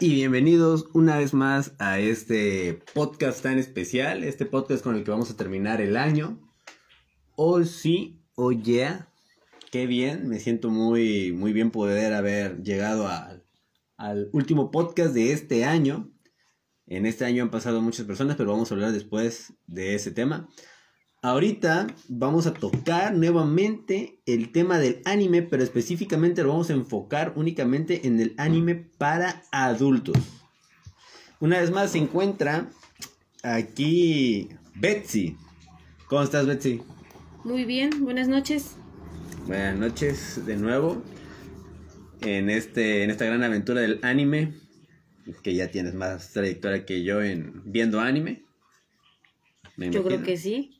[0.00, 5.10] Y bienvenidos una vez más a este podcast tan especial, este podcast con el que
[5.10, 6.38] vamos a terminar el año.
[7.34, 9.12] Hoy sí, hoy ya,
[9.72, 13.08] qué bien, me siento muy, muy bien poder haber llegado
[13.96, 16.12] al último podcast de este año.
[16.86, 20.48] En este año han pasado muchas personas, pero vamos a hablar después de ese tema.
[21.20, 27.32] Ahorita vamos a tocar nuevamente el tema del anime, pero específicamente lo vamos a enfocar
[27.34, 30.16] únicamente en el anime para adultos.
[31.40, 32.70] Una vez más se encuentra
[33.42, 35.36] aquí Betsy.
[36.06, 36.82] ¿Cómo estás, Betsy?
[37.42, 38.76] Muy bien, buenas noches.
[39.48, 41.02] Buenas noches de nuevo
[42.20, 44.54] en este en esta gran aventura del anime,
[45.42, 48.44] que ya tienes más trayectoria que yo en viendo anime.
[49.76, 50.77] yo creo que sí.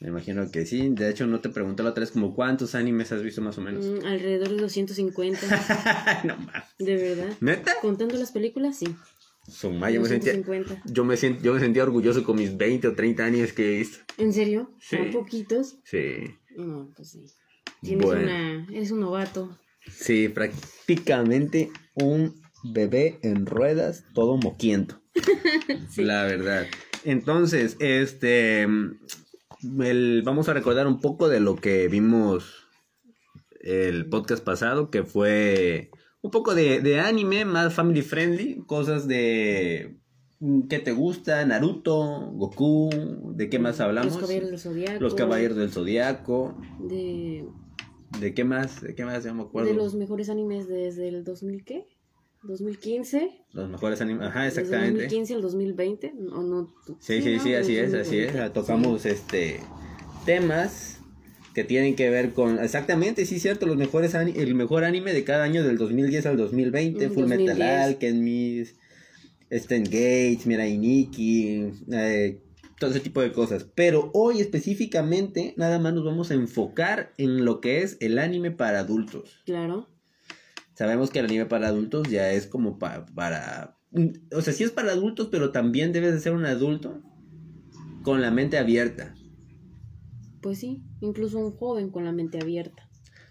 [0.00, 0.90] Me imagino que sí.
[0.90, 3.60] De hecho, no te pregunté la otra vez como cuántos animes has visto más o
[3.60, 3.84] menos.
[3.84, 5.40] Mm, alrededor de 250.
[6.24, 6.74] no más.
[6.78, 7.36] De verdad.
[7.40, 7.72] ¿Neta?
[7.80, 8.86] Contando las películas, sí.
[9.48, 10.34] Suma, yo me, sentía,
[10.84, 13.98] yo, me yo me sentía orgulloso con mis 20 o 30 animes que he visto.
[14.18, 14.70] ¿En serio?
[14.78, 14.98] Sí.
[15.10, 15.78] poquitos?
[15.84, 16.16] Sí.
[16.54, 17.24] No, pues sí.
[17.80, 18.66] Tienes una...
[18.70, 19.58] Eres un novato.
[19.90, 25.00] Sí, prácticamente un bebé en ruedas, todo moquiento.
[25.96, 26.66] La verdad.
[27.04, 28.66] Entonces, este
[29.62, 32.66] vamos a recordar un poco de lo que vimos
[33.60, 39.98] el podcast pasado, que fue un poco de, anime, más family friendly, cosas de
[40.40, 41.44] mm, ¿Qué te gusta?
[41.44, 42.90] Naruto, Goku,
[43.34, 44.12] ¿de qué más hablamos?
[44.12, 45.00] Los Caballeros del Zodiaco.
[45.00, 46.56] Los Caballeros del Zodiaco.
[46.80, 47.46] De...
[48.20, 48.80] ¿De qué más?
[48.80, 49.22] ¿De qué más?
[49.24, 49.68] Ya me acuerdo.
[49.68, 51.86] De los mejores animes desde el 2000, ¿qué?
[52.42, 53.30] 2015.
[53.52, 55.02] Los mejores animes, ajá, exactamente.
[55.02, 56.74] Desde 2015 al 2020, ¿o no?
[57.00, 58.52] Sí, sí, sí, así es, así es.
[58.52, 59.60] Tocamos este
[60.24, 61.00] temas
[61.54, 65.44] que tienen que ver con exactamente, sí cierto, los mejores el mejor anime de cada
[65.44, 68.76] año del 2010 al 2020, Full Metal Alchemist,
[69.50, 72.40] Stan Gates, Mirai Nikki, eh,
[72.78, 73.66] todo ese tipo de cosas.
[73.74, 78.50] Pero hoy específicamente nada más nos vamos a enfocar en lo que es el anime
[78.50, 79.40] para adultos.
[79.44, 79.88] Claro.
[80.78, 83.76] Sabemos que el anime para adultos ya es como para...
[84.32, 87.02] O sea, sí es para adultos, pero también debes de ser un adulto
[88.04, 89.12] con la mente abierta.
[90.40, 92.88] Pues sí, incluso un joven con la mente abierta.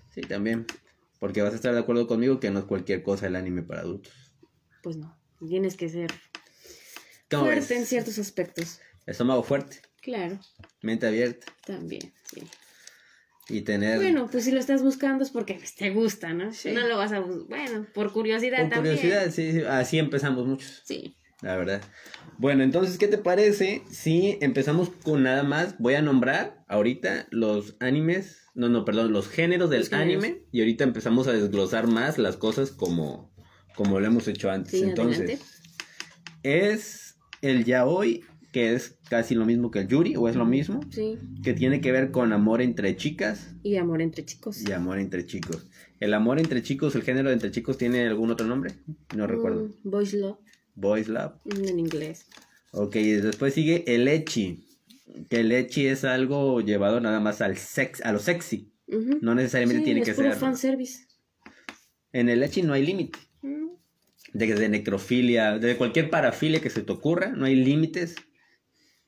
[0.10, 0.66] Sí, también.
[1.20, 3.80] Porque vas a estar de acuerdo conmigo que no es cualquier cosa el anime para
[3.80, 4.12] adultos.
[4.84, 6.12] Pues no, tienes que ser
[7.30, 8.82] fuerte en ciertos aspectos.
[9.06, 9.78] Estómago fuerte.
[10.02, 10.38] Claro.
[10.82, 11.46] Mente abierta.
[11.66, 12.42] También, sí.
[13.50, 13.98] Y tener...
[13.98, 16.54] Bueno, pues si lo estás buscando es porque te gusta, ¿no?
[16.54, 16.72] Sí.
[16.72, 17.20] No lo vas a...
[17.20, 18.96] Bueno, por curiosidad por también.
[18.96, 20.82] curiosidad, sí, así empezamos muchos.
[20.86, 21.16] Sí.
[21.42, 21.82] La verdad.
[22.40, 25.76] Bueno, entonces, ¿qué te parece si empezamos con nada más?
[25.78, 30.84] Voy a nombrar ahorita los animes, no, no, perdón, los géneros del anime y ahorita
[30.84, 33.34] empezamos a desglosar más las cosas como,
[33.76, 34.72] como lo hemos hecho antes.
[34.72, 35.40] Sí, entonces,
[36.44, 40.80] es el yaoi que es casi lo mismo que el Yuri, o es lo mismo.
[40.90, 41.18] Sí.
[41.44, 43.54] Que tiene que ver con amor entre chicas.
[43.64, 44.62] Y amor entre chicos.
[44.68, 45.68] Y amor entre chicos.
[46.00, 48.74] El amor entre chicos, el género entre chicos, ¿tiene algún otro nombre?
[49.16, 49.72] No mm, recuerdo.
[49.84, 50.38] Boys Love.
[50.76, 51.34] Boys Love.
[51.46, 52.28] En inglés.
[52.72, 54.66] Ok, después sigue el Echi.
[55.30, 58.72] Que el Echi es algo llevado nada más al sex, a lo sexy.
[59.22, 60.34] No necesariamente tiene que ser.
[60.36, 61.08] fanservice.
[62.14, 63.20] En el Echi no hay límite.
[63.42, 63.68] Mm.
[64.34, 68.16] De, de necrofilia, de cualquier parafilia que se te ocurra, no hay límites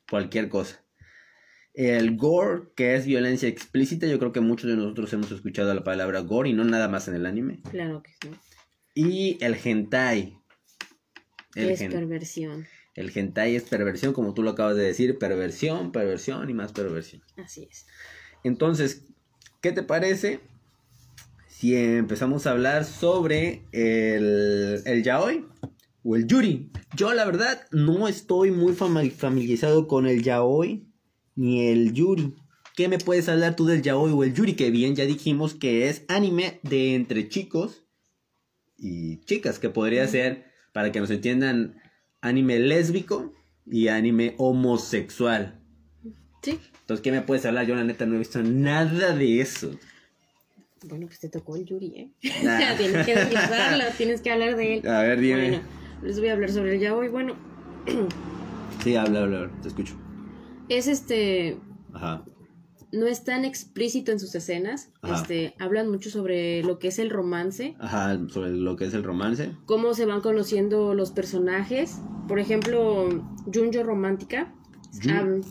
[0.10, 0.84] cualquier cosa.
[1.74, 5.84] El gore, que es violencia explícita, yo creo que muchos de nosotros hemos escuchado la
[5.84, 7.62] palabra gore y no nada más en el anime.
[7.70, 8.32] Claro que sí.
[8.96, 10.38] Y el hentai.
[11.56, 12.68] es perversión.
[12.96, 17.22] El hentai es perversión, como tú lo acabas de decir, perversión, perversión y más perversión.
[17.38, 17.86] Así es.
[18.44, 19.06] Entonces,
[19.62, 20.42] ¿qué te parece
[21.48, 25.46] si empezamos a hablar sobre el, el yaoi?
[26.04, 26.72] O el yuri.
[26.96, 30.88] Yo la verdad no estoy muy familiarizado con el yaoi
[31.36, 32.36] ni el yuri.
[32.76, 34.54] ¿Qué me puedes hablar tú del yaoi o el yuri?
[34.54, 37.84] Que bien ya dijimos que es anime de entre chicos
[38.78, 41.82] y chicas, que podría ser, para que nos entiendan,
[42.22, 43.34] anime lésbico
[43.66, 45.60] y anime homosexual.
[46.42, 46.58] Sí.
[46.82, 47.68] Entonces, ¿qué me puedes hablar?
[47.68, 49.78] Yo la neta no he visto nada de eso.
[50.86, 52.12] Bueno, pues te tocó el Yuri, ¿eh?
[52.78, 54.88] tienes que desglosarlo, tienes que hablar de él.
[54.88, 55.62] A ver, dime
[56.02, 57.10] les voy a hablar sobre el yaoi.
[57.10, 57.36] Bueno.
[58.84, 59.96] sí, habla, habla, te escucho.
[60.70, 61.58] Es este.
[61.94, 62.24] Ajá.
[62.92, 64.92] No es tan explícito en sus escenas.
[65.04, 67.76] Este, hablan mucho sobre lo que es el romance.
[67.80, 69.56] Ajá, sobre lo que es el romance.
[69.66, 72.00] Cómo se van conociendo los personajes.
[72.28, 73.08] Por ejemplo,
[73.54, 74.56] Junjo Romántica.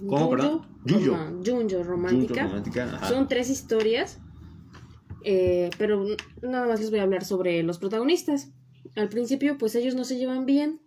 [0.09, 0.62] ¿Cómo, perdón?
[0.89, 1.17] Junjo.
[1.47, 2.51] Junjo Romántica.
[3.09, 4.19] Son tres historias.
[5.25, 6.05] Eh, pero
[6.43, 8.51] nada más les voy a hablar sobre los protagonistas.
[8.99, 10.81] Al principio pues ellos no se llevan bien.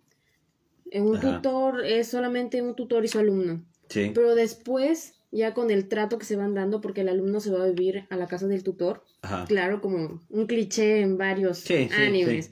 [0.92, 3.64] Un tutor es solamente un tutor y su alumno.
[3.88, 4.12] Sí.
[4.14, 7.64] Pero después, ya con el trato que se van dando, porque el alumno se va
[7.64, 9.02] a vivir a la casa del tutor,
[9.48, 12.50] claro, como un cliché en varios animes.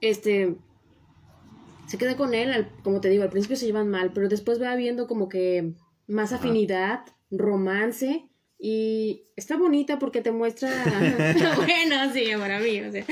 [0.00, 0.56] Este,
[1.86, 4.74] se queda con él, como te digo, al principio se llevan mal, pero después va
[4.74, 5.74] viendo como que
[6.08, 7.00] más afinidad,
[7.30, 10.70] romance, y está bonita porque te muestra.
[11.56, 12.80] bueno, sí, para mí.
[12.80, 13.04] O sea.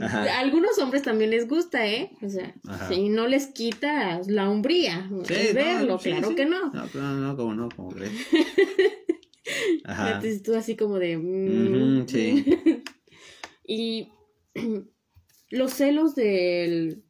[0.00, 2.10] A algunos hombres también les gusta, ¿eh?
[2.22, 2.54] O sea,
[2.90, 5.08] y no les quita la umbría.
[5.54, 6.72] verlo, claro que no.
[6.72, 8.12] No, no, no, como no, como crees.
[9.84, 10.08] Ajá.
[10.08, 11.16] Entonces tú así como de.
[11.16, 12.08] Mm".
[12.08, 12.82] sí.
[13.66, 14.08] y
[15.50, 17.04] los celos del.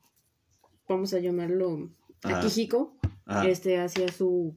[0.86, 1.90] Vamos a llamarlo.
[2.22, 2.94] Akihiko.
[3.46, 4.56] Este, hacia su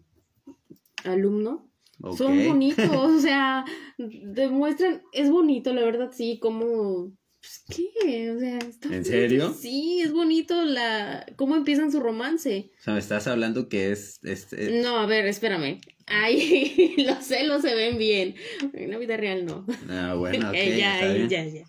[1.04, 1.71] alumno
[2.18, 3.66] son bonitos, o sea,
[3.98, 8.32] demuestran, es bonito, la verdad, sí, como, pues, ¿qué?
[8.32, 9.54] O sea, está ¿En serio?
[9.60, 12.72] Sí, es bonito la, cómo empiezan su romance.
[12.80, 14.82] O sea, me estás hablando que es, este...
[14.82, 15.82] No, a ver, espérame.
[16.06, 18.36] Ay, los celos se ven bien.
[18.74, 19.66] En la vida real no.
[19.90, 20.56] Ah, bueno, ok.
[20.56, 21.66] ya, ya, ya.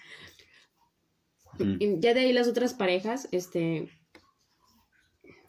[1.58, 3.88] Ya de ahí las otras parejas, este,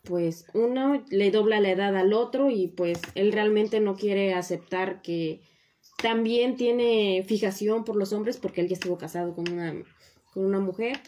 [0.04, 5.02] pues uno le dobla la edad al otro y pues él realmente no quiere aceptar
[5.02, 5.42] que
[6.02, 9.74] también tiene fijación por los hombres porque él ya estuvo casado con una,
[10.34, 11.00] con una mujer.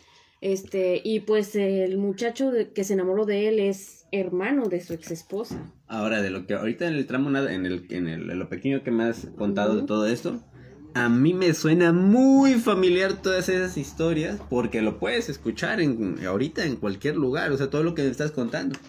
[0.41, 5.11] Este, y pues el muchacho que se enamoró de él es hermano de su ex
[5.11, 5.73] esposa.
[5.87, 8.83] Ahora, de lo que ahorita en el tramo, en, el, en, el, en lo pequeño
[8.83, 10.41] que me has contado de todo esto,
[10.95, 16.65] a mí me suena muy familiar todas esas historias porque lo puedes escuchar en, ahorita
[16.65, 18.79] en cualquier lugar, o sea, todo lo que me estás contando.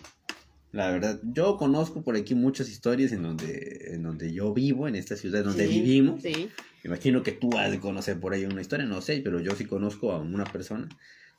[0.71, 4.95] La verdad, yo conozco por aquí muchas historias en donde, en donde yo vivo, en
[4.95, 6.23] esta ciudad donde vivimos.
[6.23, 6.49] Sí.
[6.85, 9.65] Imagino que tú has de conocer por ahí una historia, no sé, pero yo sí
[9.65, 10.89] conozco a una persona.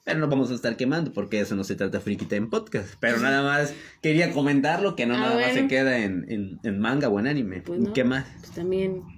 [0.03, 2.95] Pero no vamos a estar quemando porque eso no se trata friquita en podcast.
[2.99, 7.27] Pero nada más quería comentarlo, que no nada más se queda en, manga o en
[7.27, 7.61] anime.
[7.61, 8.25] Pues ¿Qué más?
[8.39, 9.16] Pues también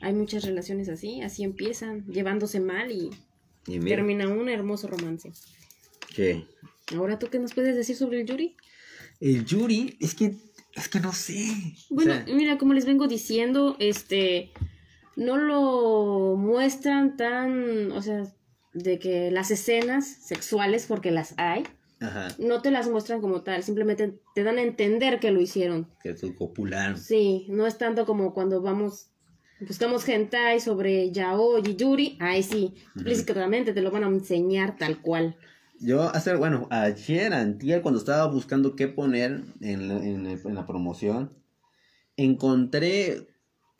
[0.00, 3.10] hay muchas relaciones así, así empiezan, llevándose mal y,
[3.80, 5.32] termina un hermoso romance.
[6.14, 6.46] ¿Qué?
[6.96, 8.56] Ahora, ¿tú qué nos puedes decir sobre el Yuri?
[9.20, 10.34] El Yuri, es que,
[10.74, 11.48] es que no sé.
[11.90, 14.52] Bueno, mira, como les vengo diciendo, este,
[15.16, 18.22] no lo muestran tan, o sea,
[18.72, 21.64] de que las escenas sexuales, porque las hay,
[22.38, 25.88] no te las muestran como tal, simplemente te dan a entender que lo hicieron.
[26.02, 26.96] Que es copular.
[26.96, 29.10] Sí, no es tanto como cuando vamos
[29.60, 35.00] buscamos hentai sobre yaoi y yuri, ahí sí, explícitamente te lo van a enseñar tal
[35.00, 35.36] cual.
[35.80, 41.32] Yo hace, bueno, ayer, antier, cuando estaba buscando qué poner en la, en, la promoción,
[42.16, 43.28] encontré,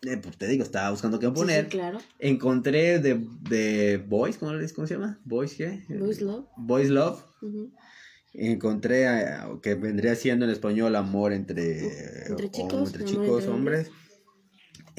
[0.03, 1.65] eh, pues te digo, estaba buscando qué poner.
[1.65, 1.99] Sí, claro.
[2.21, 5.21] Encontré de, de Boys, ¿cómo, ¿cómo se llama?
[5.25, 5.85] Boys, ¿qué?
[5.89, 6.47] Boys Love.
[6.57, 7.25] Boys Love.
[8.33, 13.91] Encontré eh, que vendría siendo en español amor entre, entre chicos, entre chicos hombres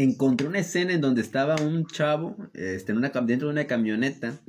[0.03, 4.39] encontré una escena en donde estaba un chavo este, en una, dentro de una camioneta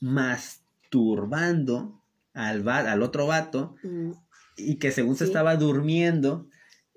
[0.00, 2.00] masturbando
[2.32, 3.74] al, al otro vato
[4.56, 6.48] y que según se estaba durmiendo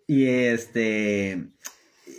[0.08, 1.50] y este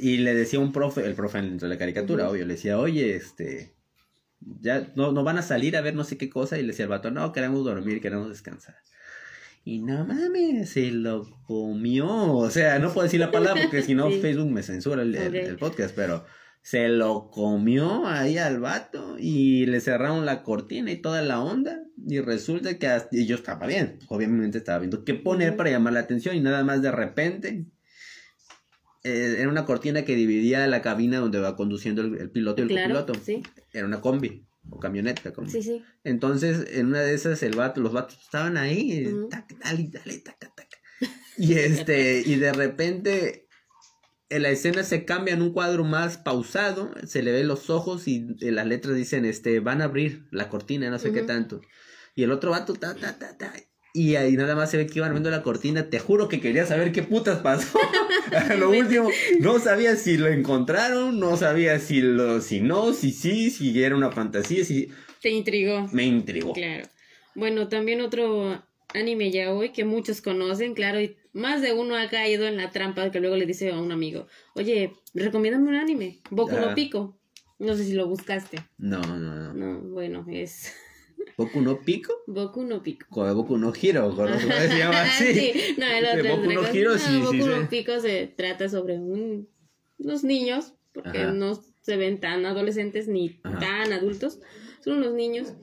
[0.01, 3.15] y le decía un profe, el profe dentro de la caricatura, obvio, le decía, oye,
[3.15, 3.73] este,
[4.41, 6.87] ya no, no van a salir a ver no sé qué cosa y le decía
[6.87, 8.75] al vato, no, queremos dormir, queremos descansar.
[9.65, 12.09] Y no mames, se lo comió.
[12.09, 15.95] O sea, no puedo decir la palabra porque si no Facebook me censura el, podcast,
[15.95, 16.25] pero
[16.63, 21.81] se lo comió ahí al vato y le cerraron la cortina y toda la onda.
[22.05, 26.01] Y resulta que y yo estaba bien, obviamente estaba viendo qué poner para llamar la
[26.01, 27.67] atención y nada más de repente.
[29.05, 32.69] Eh, era una cortina que dividía la cabina donde va conduciendo el, piloto y el
[32.69, 33.13] copiloto.
[33.73, 35.33] Era una combi o camioneta.
[35.33, 35.49] Como.
[35.49, 35.85] Sí, sí.
[36.05, 40.23] Entonces, en una de esas, el vato, los vatos estaban ahí, y dale, dale,
[41.39, 43.49] Y este, y de repente,
[44.29, 48.09] en la escena se cambia en un cuadro más pausado, se le ven los ojos
[48.09, 51.61] y las letras dicen, este, van a abrir la cortina, no sé qué tanto.
[52.15, 53.53] Y el otro vato, ta, ta, ta, ta,
[53.93, 55.91] y ahí nada más se ve que iban viendo la cortina.
[55.91, 57.79] Te juro que quería saber qué putas pasó.
[58.59, 63.51] lo último, no sabía si lo encontraron, no sabía si lo, si no, si sí,
[63.51, 64.91] si era una fantasía, si.
[65.21, 65.89] Te intrigó.
[65.93, 66.53] Me intrigó.
[66.53, 66.89] Claro.
[67.35, 68.63] Bueno, también otro
[68.95, 72.71] anime ya hoy que muchos conocen, claro, y más de uno ha caído en la
[72.71, 77.19] trampa que luego le dice a un amigo, oye, recomiéndame un anime, Boku no Pico.
[77.59, 78.59] No sé si lo buscaste.
[78.77, 79.55] No, no, no.
[79.55, 80.75] No, bueno, es
[81.43, 82.13] ¿Boku no Pico?
[82.27, 83.07] Boku no Pico.
[83.35, 85.35] Boku no Hiro, se llama así.
[85.35, 88.99] sí, no, el otro Boku no Hiro, sí, no, Boku no Pico se trata sobre
[88.99, 89.49] un,
[89.99, 94.39] unos niños, porque no se ven tan adolescentes ni tan adultos,
[94.85, 95.55] son unos niños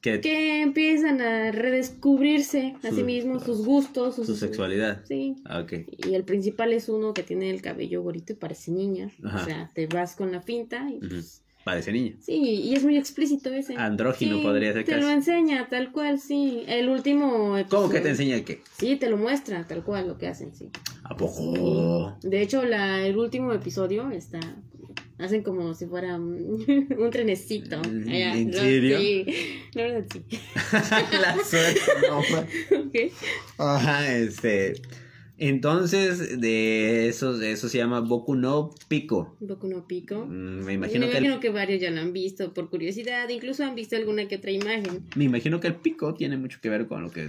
[0.00, 5.04] que empiezan a redescubrirse a sí mismos, sus gustos, su sexualidad.
[5.06, 5.36] Sí.
[5.44, 5.86] Ah, okay.
[6.06, 9.10] Y el principal es uno que tiene el cabello gorito y parece niña.
[9.24, 12.14] O sea, te vas con la finta y pues, Parece niña.
[12.20, 13.76] Sí, y es muy explícito ese.
[13.76, 14.86] Andrógino podría ser.
[14.86, 16.64] Te lo enseña, tal cual, sí.
[16.66, 17.56] El último.
[17.68, 18.62] ¿Cómo que te enseña qué?
[18.78, 20.70] Sí, te lo muestra, tal cual, lo que hacen, sí.
[21.04, 22.16] ¿A poco?
[22.22, 24.40] De hecho, la, el último episodio está
[25.18, 26.64] Hacen como si fuera un,
[27.12, 27.82] trenecito.
[27.84, 28.98] ¿En serio?
[28.98, 29.26] Sí,
[29.74, 30.24] la verdad sí.
[31.20, 32.90] la suerte, no.
[32.90, 33.12] ¿Qué?
[33.58, 34.80] Ajá, este.
[35.38, 39.36] Entonces, de eso, eso se llama Boku no Pico.
[39.40, 40.26] Boku no Pico.
[40.26, 43.64] Mm, me imagino, me que, imagino que varios ya lo han visto por curiosidad, incluso
[43.64, 45.04] han visto alguna que otra imagen.
[45.16, 47.28] Me imagino que el pico tiene mucho que ver con lo que...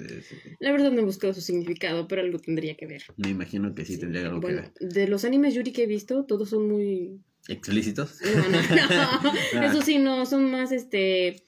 [0.60, 3.04] La verdad no he buscado su significado, pero algo tendría que ver.
[3.18, 4.74] Me imagino que sí, tendría algo que ver.
[4.80, 8.20] De los animes Yuri que he visto, todos son muy ¿Explícitos?
[8.22, 9.63] No, no, no.
[9.66, 11.42] Eso sí, no, son más este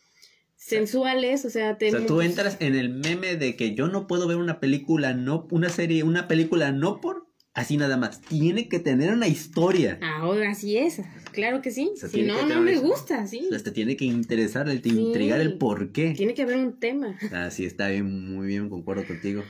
[0.61, 1.89] sensuales, o sea, te...
[1.89, 5.13] O sea, tú entras en el meme de que yo no puedo ver una película,
[5.13, 8.21] no, una serie, una película no por así nada más.
[8.21, 9.99] Tiene que tener una historia.
[10.01, 11.01] Ahora sí es,
[11.31, 11.91] claro que sí.
[11.95, 13.47] si no, no me gusta, sí.
[13.47, 16.13] O sea, te tiene que interesar, te intrigar el por qué.
[16.15, 17.17] Tiene que haber un tema.
[17.33, 19.43] Ah, sí, está bien, muy bien, concuerdo contigo.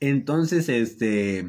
[0.00, 1.46] Entonces, este,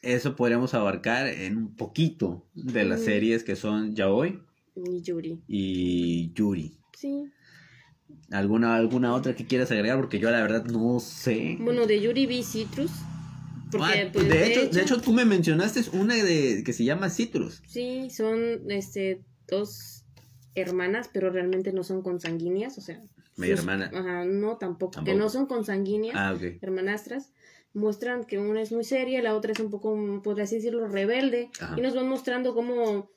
[0.00, 4.40] eso podríamos abarcar en un poquito de las series que son Yaoi.
[4.76, 5.42] Y Yuri.
[5.48, 6.78] Y Yuri.
[6.96, 7.24] Sí.
[8.30, 9.98] ¿Alguna, ¿Alguna otra que quieras agregar?
[9.98, 11.56] Porque yo la verdad no sé.
[11.60, 12.90] Bueno, de Yuri vi Citrus.
[13.70, 17.10] Porque, ah, pues, de, hecho, de, hecho, tú me mencionaste una de que se llama
[17.10, 17.62] Citrus.
[17.66, 20.04] Sí, son este dos
[20.54, 23.00] hermanas, pero realmente no son consanguíneas, o sea.
[23.36, 23.90] Mi hermana.
[23.94, 26.16] Ajá, no, tampoco, Que no son consanguíneas.
[26.16, 26.62] Ah, ok.
[26.62, 27.32] Hermanastras
[27.74, 31.50] muestran que una es muy seria, la otra es un poco, por así decirlo, rebelde,
[31.76, 33.10] y nos van mostrando cómo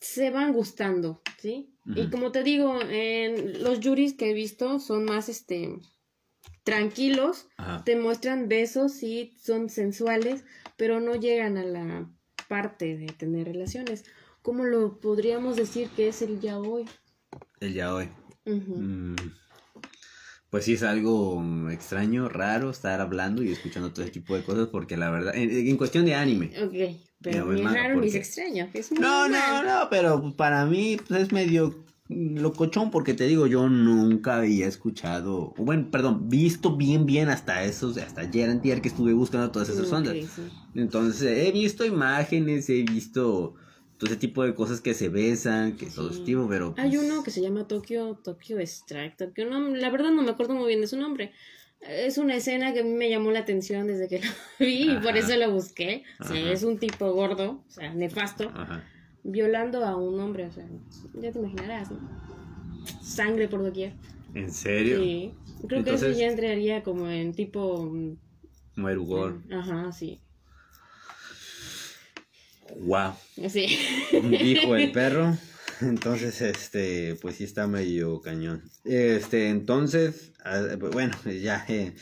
[0.00, 1.75] se van gustando, ¿sí?
[1.94, 5.78] Y como te digo, en los juris que he visto son más, este,
[6.64, 7.46] tranquilos,
[7.84, 10.44] te muestran besos, y son sensuales,
[10.76, 12.10] pero no llegan a la
[12.48, 14.04] parte de tener relaciones.
[14.42, 16.84] ¿Cómo lo podríamos decir que es el ya hoy?
[17.60, 18.08] El ya hoy
[20.50, 24.68] pues sí es algo extraño, raro estar hablando y escuchando todo ese tipo de cosas
[24.68, 26.52] porque la verdad, en, cuestión de anime.
[26.62, 26.96] Ok,
[27.30, 28.68] pero es raro ni es extraño.
[29.00, 34.36] no, no, no, pero para mí pues, es medio locochón porque te digo, yo nunca
[34.36, 39.50] había escuchado, bueno, perdón, visto bien, bien hasta esos, hasta ayer antier que estuve buscando
[39.50, 40.14] todas esas ondas.
[40.74, 43.54] Entonces, he visto imágenes, he visto
[43.98, 46.74] todo ese tipo de cosas que se besan, que todo ese tipo, pero...
[46.76, 50.30] Hay pues uno que se llama Tokyo, Tokyo Strike, Tokyo, no, la verdad no me
[50.30, 51.32] acuerdo muy bien de su nombre.
[51.80, 54.98] Es una escena que a mí me llamó la atención desde que lo vi y
[54.98, 56.04] por eso lo busqué.
[56.32, 58.52] es un tipo gordo, o sea, nefasto,
[59.22, 60.66] violando a un hombre, o sea,
[61.14, 61.88] ya te imaginarás,
[63.02, 63.94] Sangre por doquier.
[64.34, 65.00] ¿En serio?
[65.00, 65.34] Sí.
[65.66, 67.90] Creo que eso ya entraría como en tipo...
[68.76, 69.40] Muerugor.
[69.50, 70.20] Ajá, sí.
[72.80, 73.12] Wow.
[73.48, 73.78] Sí.
[74.22, 75.36] Dijo el perro.
[75.80, 78.62] Entonces, este, pues sí está medio cañón.
[78.84, 80.32] Este, entonces,
[80.92, 81.94] bueno, ya, eh,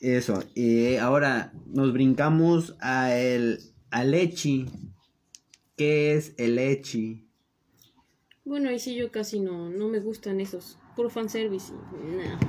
[0.00, 0.42] eso.
[0.54, 4.66] Y ahora nos brincamos a el, al Echi.
[5.76, 7.28] ¿Qué es el Echi?
[8.44, 11.72] Bueno, ahí sí yo casi no, no me gustan esos puro fanservice.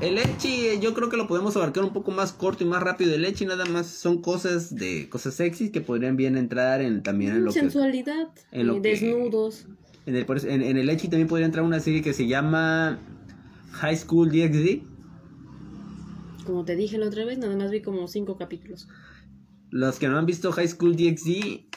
[0.01, 2.83] El Echi, eh, yo creo que lo podemos abarcar un poco más corto y más
[2.83, 3.13] rápido.
[3.13, 7.35] El Echi nada más son cosas de cosas sexy que podrían bien entrar en también
[7.35, 9.67] en lo sensualidad, en lo desnudos.
[10.05, 12.99] En el en, el Echi también podría entrar una serie que se llama
[13.71, 14.81] High School DxD.
[16.45, 18.87] Como te dije la otra vez, nada más vi como cinco capítulos.
[19.69, 21.67] Los que no han visto High School DxD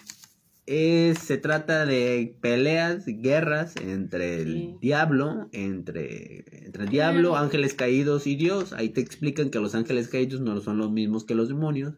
[0.66, 8.26] es, se trata de peleas, guerras entre el diablo, entre, entre el diablo, ángeles caídos
[8.26, 8.72] y Dios.
[8.72, 11.94] Ahí te explican que los ángeles caídos no son los mismos que los demonios.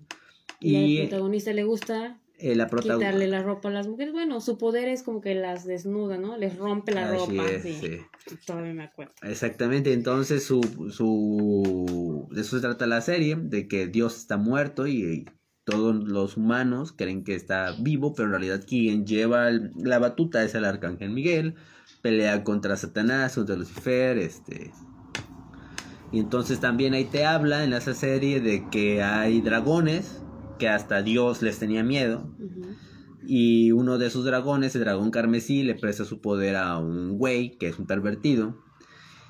[0.61, 4.12] Y, al protagonista le gusta eh, la quitarle la ropa a las mujeres.
[4.12, 6.37] Bueno, su poder es como que las desnuda, ¿no?
[6.37, 7.45] Les rompe la ropa.
[7.62, 8.00] sí.
[8.47, 9.12] Todavía me acuerdo.
[9.23, 12.28] Exactamente, entonces su, su...
[12.30, 15.26] de eso se trata la serie, de que Dios está muerto y
[15.64, 20.54] todos los humanos creen que está vivo, pero en realidad quien lleva la batuta es
[20.54, 21.57] el arcángel Miguel,
[22.00, 24.73] pelea contra Satanás, contra Lucifer, este...
[26.11, 30.23] Y entonces también ahí te habla en esa serie de que hay dragones,
[30.59, 32.35] que hasta Dios les tenía miedo.
[33.27, 37.57] Y uno de esos dragones, el dragón carmesí, le presta su poder a un güey,
[37.59, 38.62] que es un pervertido.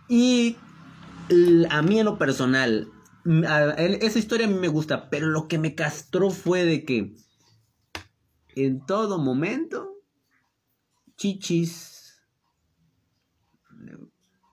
[0.08, 0.56] Y
[1.70, 2.90] a mí en lo personal,
[3.76, 7.14] esa historia a mí me gusta, pero lo que me castró fue de que
[8.56, 10.02] en todo momento,
[11.16, 12.22] chichis,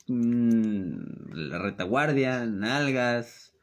[0.07, 3.54] mm, la retaguardia, nalgas,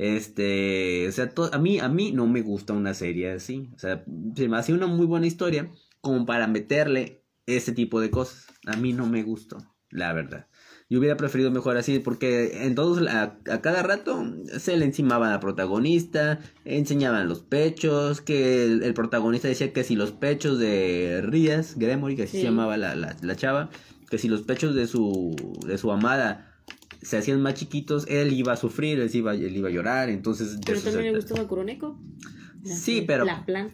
[0.00, 4.02] este, o sea, a mí, a mí no me gusta una serie así, o sea,
[4.34, 8.76] se me hace una muy buena historia como para meterle ese tipo de cosas, a
[8.76, 9.58] mí no me gustó,
[9.90, 10.46] la verdad.
[10.88, 14.24] Yo hubiera preferido mejor así, porque en todos, a, cada rato
[14.58, 19.96] se le encimaba a la protagonista, enseñaban los pechos, que el, protagonista decía que si
[19.96, 23.68] los pechos de Rías, Gremory, que así se llamaba la, la, la, chava,
[24.08, 25.36] que si los pechos de su,
[25.66, 26.49] de su amada
[27.02, 30.58] se hacían más chiquitos, él iba a sufrir, él iba, él iba a llorar, entonces...
[30.64, 31.98] Pero también le gustaba Kuroneko.
[32.64, 33.24] Sí, pero.
[33.24, 33.70] La plan.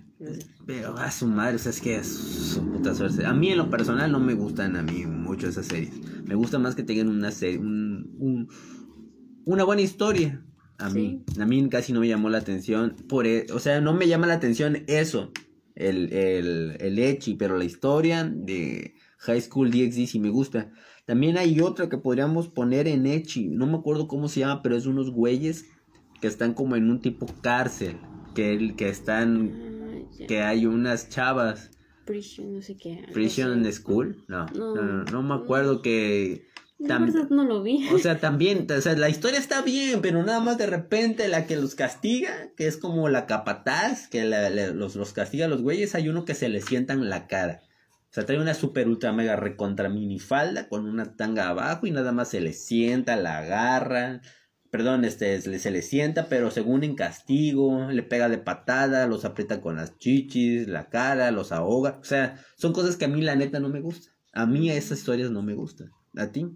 [0.65, 3.27] Pero a su madre, o sea, es que es su puta suerte.
[3.27, 5.93] A mí en lo personal no me gustan a mí mucho esas series.
[6.25, 8.49] Me gusta más que tengan una serie, un,
[9.45, 10.43] una buena historia.
[10.79, 12.97] A mí, a mí casi no me llamó la atención.
[13.09, 15.33] Por, e, o sea, no me llama la atención eso,
[15.75, 20.71] el, el, el Echi, pero la historia de High School DxD sí me gusta.
[21.07, 24.77] También hay otra que podríamos poner en Echi, no me acuerdo cómo se llama, pero
[24.77, 25.67] es unos güeyes
[26.21, 27.97] que están como en un tipo cárcel
[28.35, 31.71] que, que están, ah, que hay unas chavas.
[32.05, 33.07] Prison, no sé qué.
[33.13, 36.47] Prison School, no, no, no, me acuerdo que...
[36.79, 37.89] La verdad no lo vi.
[37.95, 41.47] O sea, también, o sea, la historia está bien, pero nada más de repente la
[41.47, 45.95] que los castiga, que es como la capataz, que los, los castiga a los güeyes,
[45.95, 47.63] hay uno que se le sientan la cara.
[48.17, 52.31] Sea, trae una super ultra mega recontra minifalda con una tanga abajo y nada más
[52.31, 54.23] se le sienta, la agarra,
[54.71, 59.61] perdón, este, se le, sienta, pero según en castigo, le pega de patada, los aprieta
[59.61, 61.99] con las chichis, la cara, los ahoga.
[62.01, 64.15] O sea, son cosas que a mí la neta no me gustan.
[64.33, 65.91] A mí esas historias no me gustan.
[66.17, 66.47] ¿A ti?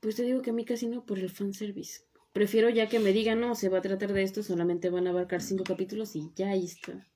[0.00, 2.02] Pues te digo que a mí casi no por el fanservice.
[2.34, 5.10] Prefiero ya que me digan, no, se va a tratar de esto, solamente van a
[5.10, 7.08] abarcar cinco capítulos y ya está.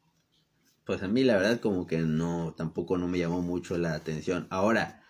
[0.89, 4.47] Pues a mí la verdad como que no, tampoco no me llamó mucho la atención.
[4.49, 5.03] Ahora,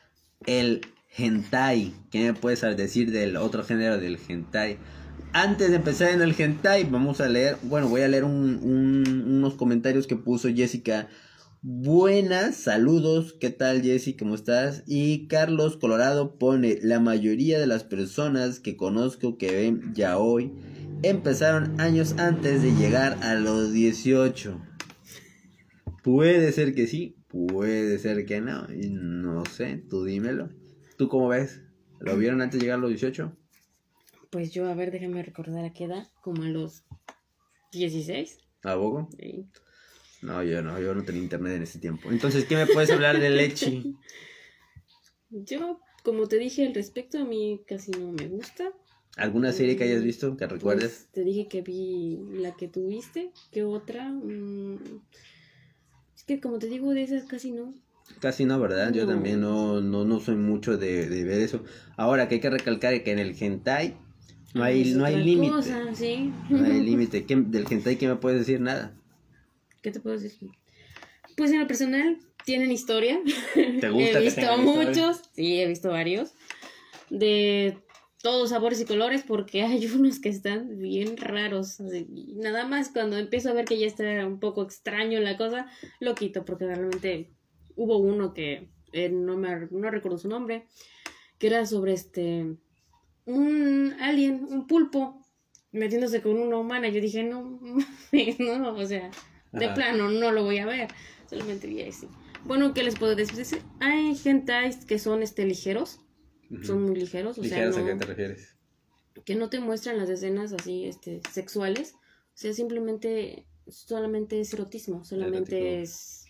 [0.45, 0.81] el
[1.17, 1.95] hentai.
[2.11, 4.79] ¿Qué me puedes decir del otro género del hentai?
[5.33, 10.09] Antes de empezar en el hentai, vamos a leer, bueno, voy a leer unos comentarios
[10.09, 11.07] que puso Jessica.
[11.63, 14.15] Buenas, saludos, ¿qué tal Jessy?
[14.15, 14.83] ¿Cómo estás?
[14.85, 20.53] Y Carlos Colorado pone, la mayoría de las personas que conozco que ven ya hoy
[21.05, 24.68] empezaron años antes de llegar a los 18.
[26.03, 30.51] Puede ser que sí, puede ser que no, no sé, tú dímelo.
[30.97, 31.63] ¿Tú cómo ves?
[32.01, 33.37] ¿Lo vieron antes de llegar a los 18?
[34.31, 36.85] Pues yo, a ver, déjame recordar a qué edad, como a los
[37.73, 38.39] 16.
[38.65, 39.09] ¿A poco?
[39.19, 39.47] Sí.
[40.23, 42.11] No, yo no, yo no tenía internet en ese tiempo.
[42.11, 43.97] Entonces, ¿qué me puedes hablar de Lechi?
[45.31, 48.73] Yo, como te dije al respecto, a mí casi no me gusta.
[49.17, 51.09] ¿Alguna serie que hayas visto que recuerdes?
[51.11, 53.33] Pues, te dije que vi la que tuviste.
[53.53, 54.09] ¿Qué otra?
[54.09, 54.79] Mm,
[56.29, 57.75] que como te digo, de esas casi no.
[58.21, 58.93] Casi no, ¿verdad?
[58.93, 61.65] Yo también no, no, no soy mucho de, de, ver eso.
[61.97, 63.97] Ahora que hay que recalcar que en el hentai
[64.55, 65.63] no hay, no hay límite.
[65.95, 66.33] ¿sí?
[66.51, 67.25] No hay límite.
[67.27, 68.61] ¿Del hentai qué me puedes decir?
[68.61, 68.95] Nada.
[69.83, 70.51] ¿Qué te puedo decir?
[71.37, 73.21] Pues en lo personal tienen historia.
[73.55, 74.19] ¿Te gusta?
[74.19, 76.33] he visto muchos, sí, he visto varios.
[77.09, 77.79] De
[78.23, 81.81] todos sabores y colores porque hay unos que están bien raros.
[82.35, 85.67] Nada más cuando empiezo a ver que ya está un poco extraño la cosa,
[86.01, 87.33] lo quito porque realmente
[87.77, 90.67] hubo uno que eh, no me no recuerdo su nombre,
[91.39, 92.57] que era sobre este
[93.27, 95.23] un alien, un pulpo
[95.73, 96.89] metiéndose con una humana.
[96.89, 97.61] Yo dije, no,
[98.39, 99.11] no, o sea,
[99.53, 100.89] de plano no lo voy a ver.
[101.29, 102.09] Solamente vi así.
[102.45, 103.63] Bueno, ¿qué les puedo decir?
[103.81, 104.53] Hay gente
[104.87, 106.01] que son este ligeros,
[106.63, 108.55] son muy ligeros, o sea, no, ¿a qué te refieres?
[109.25, 115.05] Que no te muestran las escenas así este sexuales, o sea, simplemente solamente es erotismo,
[115.05, 116.27] solamente es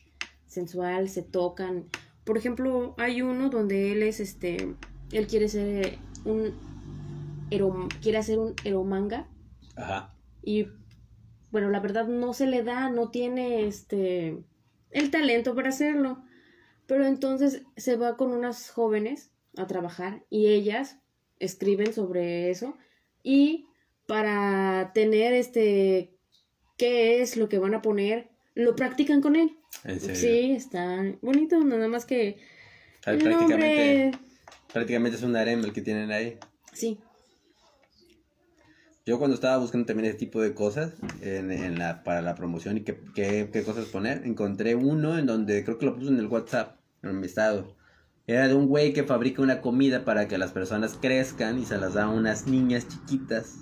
[0.46, 1.88] sensual, se tocan.
[2.24, 4.74] Por ejemplo, hay uno donde él es este,
[5.12, 6.54] él quiere ser un
[8.02, 9.28] quiere hacer un eromanga.
[9.76, 10.14] Ajá.
[10.42, 10.66] Y
[11.50, 14.42] bueno, la verdad no se le da, no tiene este
[14.90, 16.22] el talento para hacerlo.
[16.86, 20.98] Pero entonces se va con unas jóvenes a trabajar y ellas
[21.38, 22.76] escriben sobre eso
[23.22, 23.66] y
[24.06, 26.14] para tener este
[26.78, 29.56] qué es lo que van a poner, lo practican con él.
[30.14, 32.38] Sí, está bonito, nada más que.
[33.04, 34.12] prácticamente,
[34.72, 36.38] prácticamente es un harem el que tienen ahí.
[36.72, 36.98] Sí.
[39.04, 40.92] Yo cuando estaba buscando también ese tipo de cosas
[41.22, 45.78] en, la, para la promoción y qué, qué, cosas poner, encontré uno en donde creo
[45.78, 47.74] que lo puse en el WhatsApp, en mi estado.
[48.28, 51.78] Era de un güey que fabrica una comida para que las personas crezcan y se
[51.78, 53.56] las da a unas niñas chiquitas.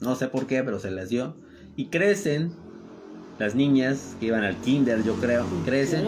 [0.00, 1.36] No sé por qué, pero se las dio.
[1.76, 2.52] Y crecen
[3.38, 6.06] las niñas que iban al kinder, yo creo, crecen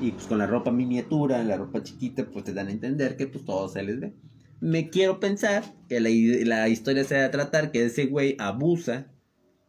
[0.00, 3.26] y pues con la ropa miniatura, la ropa chiquita, pues te dan a entender que
[3.26, 4.14] pues todo se les ve.
[4.60, 6.08] me quiero pensar que la,
[6.46, 9.12] la historia se va a tratar que ese güey abusa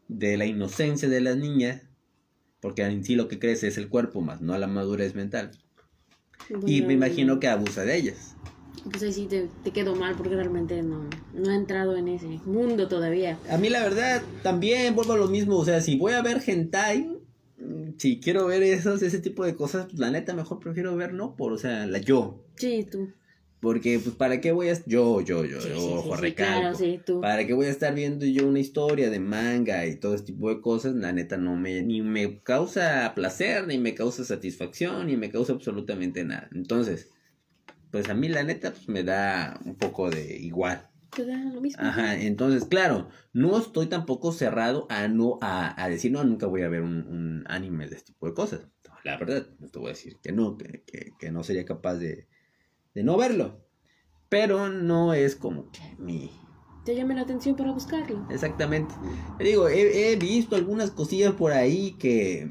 [0.07, 1.81] de la inocencia de las niñas,
[2.61, 5.51] porque en sí lo que crece es el cuerpo más, no la madurez mental.
[6.65, 8.35] Y me imagino que abusa de ellas.
[8.89, 12.27] Pues ahí sí te, te quedó mal porque realmente no, no he entrado en ese
[12.45, 13.37] mundo todavía.
[13.49, 16.41] A mí la verdad también vuelvo a lo mismo, o sea, si voy a ver
[16.45, 17.17] hentai,
[17.97, 21.53] si quiero ver esos, ese tipo de cosas, la neta mejor prefiero ver no por,
[21.53, 22.43] o sea, la yo.
[22.57, 23.09] Sí, tú.
[23.65, 24.75] Porque, pues, ¿para qué voy a...
[24.85, 27.19] Yo, yo, yo, ojo, recalco.
[27.19, 30.49] ¿Para qué voy a estar viendo yo una historia de manga y todo ese tipo
[30.49, 30.93] de cosas?
[30.93, 31.81] La neta no me...
[31.81, 36.47] Ni me causa placer, ni me causa satisfacción, ni me causa absolutamente nada.
[36.53, 37.09] Entonces,
[37.89, 40.87] pues a mí la neta, pues, me da un poco de igual.
[41.15, 41.81] Te da lo mismo.
[41.81, 45.39] Ajá, entonces, claro, no estoy tampoco cerrado a no...
[45.41, 48.35] A, a decir, no, nunca voy a ver un, un anime de este tipo de
[48.35, 48.67] cosas.
[49.03, 51.95] La verdad, no te voy a decir que no, que, que, que no sería capaz
[51.95, 52.27] de
[52.95, 53.61] de no verlo.
[54.29, 56.31] Pero no es como que mi...
[56.83, 58.27] Te llame la atención para buscarlo.
[58.29, 58.93] Exactamente.
[59.39, 62.49] digo, he, visto algunas cosillas por ahí que,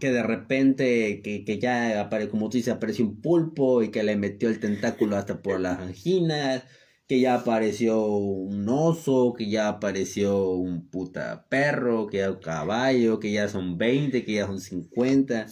[0.00, 4.02] que de repente, que, que ya aparece, como tú dices, apareció un pulpo y que
[4.02, 6.64] le metió el tentáculo hasta por las anginas,
[7.06, 13.20] que ya apareció un oso, que ya apareció un puta perro, que ya un caballo,
[13.20, 15.46] que ya son 20, que ya son 50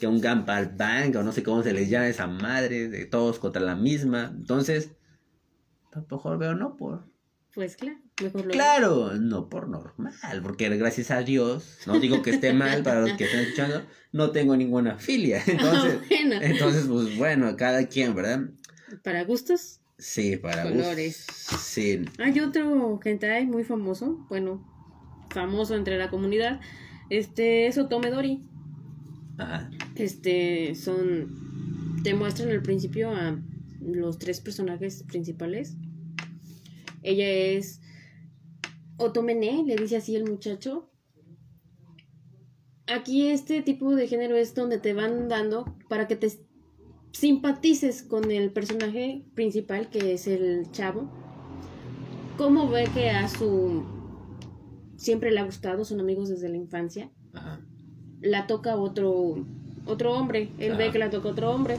[0.00, 3.38] que un Gumball Bang, o no sé cómo se les llama esa madre, de todos
[3.38, 4.32] contra la misma.
[4.34, 4.90] Entonces,
[6.10, 7.04] mejor veo no por.
[7.54, 12.30] Pues claro, mejor lo Claro, no por normal, porque gracias a Dios, no digo que
[12.30, 13.82] esté mal para los que están escuchando,
[14.12, 15.42] no tengo ninguna filia.
[15.46, 18.50] Entonces, entonces pues bueno, cada quien, ¿verdad?
[19.02, 19.80] Para gustos.
[19.98, 21.26] Sí, para colores.
[21.58, 22.04] Sí.
[22.18, 24.64] Hay otro hentai muy famoso, bueno,
[25.30, 26.60] famoso entre la comunidad,
[27.10, 28.44] este es Otomedori.
[30.00, 33.38] Este, son, te muestran al principio a
[33.80, 35.76] los tres personajes principales.
[37.02, 37.80] Ella es
[38.96, 40.90] Otomene, le dice así el muchacho.
[42.86, 46.30] Aquí este tipo de género es donde te van dando para que te
[47.12, 51.10] simpatices con el personaje principal que es el chavo.
[52.36, 53.84] Cómo ve que a su
[54.96, 57.12] siempre le ha gustado, son amigos desde la infancia.
[57.32, 57.60] Ajá
[58.20, 59.46] la toca otro,
[59.86, 60.50] otro hombre.
[60.58, 61.76] Él ve que la toca otro hombre.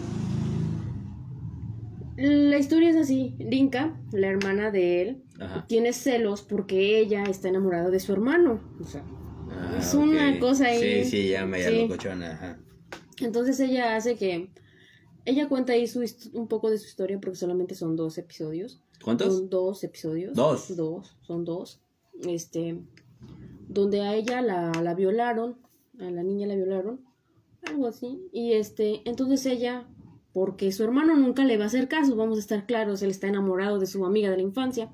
[2.17, 3.35] La historia es así.
[3.39, 5.23] Linka, la hermana de él,
[5.67, 8.59] tiene celos porque ella está enamorada de su hermano.
[8.79, 9.03] O sea,
[9.49, 11.03] ah, es una cosa ahí.
[11.03, 11.87] Sí, sí, ya me sí.
[11.87, 12.59] cochona.
[13.19, 14.49] Entonces ella hace que...
[15.23, 18.81] Ella cuenta ahí su un poco de su historia porque solamente son dos episodios.
[19.03, 19.35] ¿Cuántos?
[19.35, 20.33] Son dos episodios.
[20.33, 20.75] Dos.
[20.75, 21.79] Dos, son dos.
[22.27, 22.79] Este,
[23.67, 25.57] donde a ella la, la violaron
[25.99, 27.01] a la niña la violaron,
[27.65, 29.88] algo así, y este, entonces ella,
[30.34, 33.28] porque su hermano nunca le va a hacer caso, vamos a estar claros, él está
[33.28, 34.89] enamorado de su amiga de la infancia,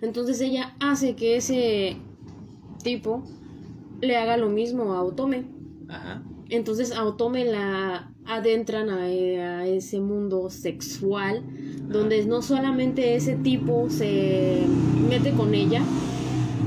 [0.00, 1.96] entonces ella hace que ese
[2.82, 3.22] tipo
[4.00, 5.44] le haga lo mismo a Otome.
[6.48, 11.42] Entonces a Otome la adentran a, a ese mundo sexual,
[11.88, 14.64] donde no solamente ese tipo se
[15.08, 15.82] mete con ella,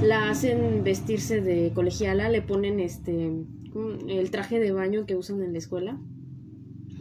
[0.03, 3.31] la hacen vestirse de colegiala, le ponen este
[4.07, 5.99] el traje de baño que usan en la escuela.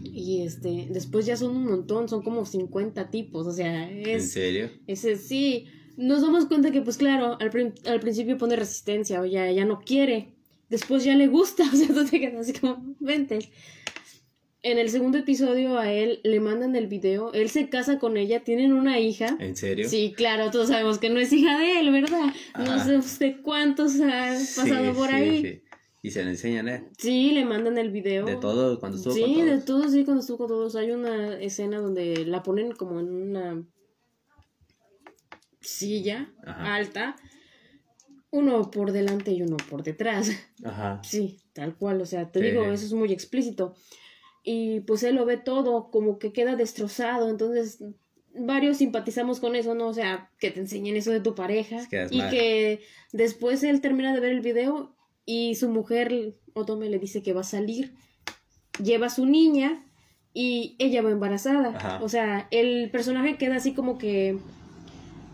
[0.05, 4.09] Y este, después ya son un montón, son como 50 tipos, o sea, es...
[4.09, 4.71] ¿En serio?
[4.87, 9.51] Ese, sí, nos damos cuenta que pues claro, al, al principio pone resistencia, o ya,
[9.51, 10.35] ya no quiere,
[10.69, 13.39] después ya le gusta, o sea, tú te quedas así como, vente.
[14.65, 18.45] En el segundo episodio a él le mandan el video, él se casa con ella,
[18.45, 19.37] tienen una hija.
[19.41, 19.89] ¿En serio?
[19.89, 22.33] Sí, claro, todos sabemos que no es hija de él, ¿verdad?
[22.57, 25.63] No sé usted cuántos ha pasado por ahí.
[26.01, 26.89] Y se le enseñan, ¿eh?
[26.99, 28.25] Sí, le mandan el video.
[28.25, 29.47] De todo, cuando estuvo sí, con todos.
[29.47, 30.77] de todo, sí, cuando estuvo con todos.
[30.77, 33.65] Hay una escena donde la ponen como en una
[35.61, 37.15] silla alta.
[38.31, 40.31] Uno por delante y uno por detrás.
[40.65, 41.01] Ajá.
[41.05, 42.01] Sí, tal cual.
[42.01, 43.75] O sea, te digo, eso es muy explícito.
[44.43, 47.29] Y pues él lo ve todo, como que queda destrozado.
[47.31, 47.83] Entonces,
[48.35, 49.89] varios simpatizamos con eso, ¿no?
[49.89, 51.87] O sea, que te enseñen eso de tu pareja.
[52.11, 52.81] y que
[53.13, 57.43] después él termina de ver el video y su mujer, Otome, le dice que va
[57.43, 57.95] a salir,
[58.83, 59.85] lleva a su niña
[60.35, 62.01] y ella va embarazada.
[62.03, 64.39] O sea, el personaje queda así como que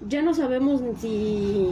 [0.07, 1.69] ya no sabemos si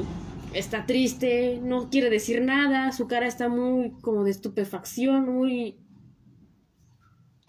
[0.53, 5.77] está triste, no quiere decir nada, su cara está muy como de estupefacción, muy...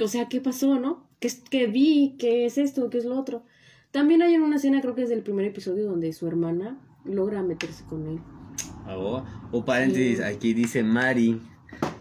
[0.01, 1.07] O sea, ¿qué pasó, no?
[1.19, 2.15] ¿Qué, qué vi?
[2.19, 2.89] ¿Qué es esto?
[2.89, 3.43] ¿Qué es lo otro?
[3.91, 7.83] También hay una escena, creo que es del primer episodio, donde su hermana logra meterse
[7.85, 8.19] con él.
[9.51, 11.41] O paréntesis, aquí dice Mari,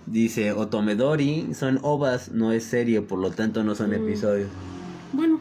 [0.07, 3.95] dice Otomedori, son ovas, no es serie, por lo tanto no son mm.
[3.95, 4.49] episodios.
[5.13, 5.41] Bueno.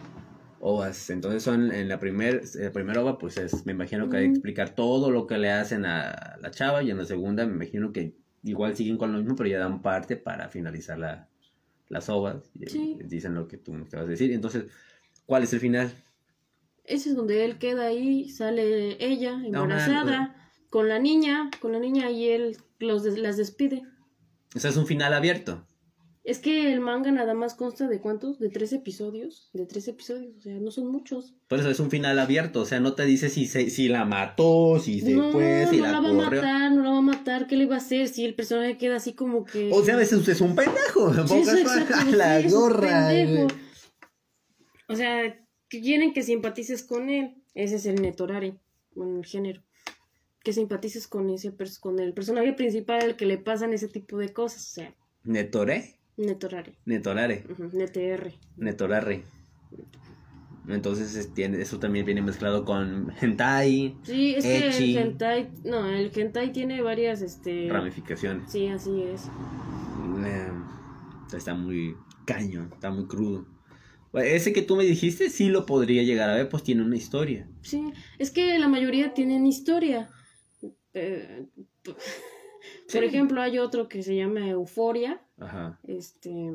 [0.60, 1.10] ovas.
[1.10, 4.32] Entonces son en la, primer, la primera ova, pues es, me imagino que hay que
[4.32, 7.92] explicar todo lo que le hacen a la chava y en la segunda me imagino
[7.92, 11.28] que igual siguen con lo mismo, pero ya dan parte para finalizar la,
[11.90, 12.38] las ovas.
[12.54, 14.32] Y Dicen lo que tú me vas a decir.
[14.32, 14.66] Entonces,
[15.26, 15.94] ¿cuál es el final?
[16.84, 20.36] Ese es donde él queda ahí, sale ella embarazada
[20.70, 23.84] con la niña, con la niña y él los las despide.
[24.56, 25.66] O sea, es un final abierto.
[26.26, 30.36] Es que el manga nada más consta de cuántos, de tres episodios, de tres episodios,
[30.36, 31.36] o sea, no son muchos.
[31.48, 34.06] Por eso es un final abierto, o sea, no te dice si se, si la
[34.06, 37.46] mató, si se fue, si no la, va a matar, no la va a matar,
[37.46, 39.70] ¿qué le va a hacer si el personaje queda así como que...
[39.72, 41.44] O sea, a veces usted es un pendejo, sí,
[42.16, 43.12] la gorra.
[44.90, 48.58] O sea, quieren que simpatices con él, ese es el netorare,
[48.96, 49.62] con el género.
[50.44, 54.34] Que simpatices con ese con el personaje principal al que le pasan ese tipo de
[54.34, 54.96] cosas, o sea.
[55.24, 56.00] ¿Netore?
[56.18, 56.74] Netorare.
[56.86, 57.44] Netorare.
[57.58, 58.32] NTR.
[58.58, 59.24] Netorare.
[60.68, 63.96] Entonces tiene, eso también viene mezclado con hentai.
[64.04, 68.52] Sí, es que el hentai, no, el hentai tiene varias este ramificaciones.
[68.52, 69.26] Sí, así es.
[70.26, 70.52] Eh,
[71.36, 73.46] está muy caño, está muy crudo.
[74.14, 77.48] Ese que tú me dijiste sí lo podría llegar a ver, pues tiene una historia.
[77.62, 80.10] Sí, es que la mayoría tienen historia.
[80.94, 81.46] Eh,
[82.92, 85.22] por ejemplo, hay otro que se llama Euforia.
[85.40, 85.80] Ajá.
[85.84, 86.54] Este.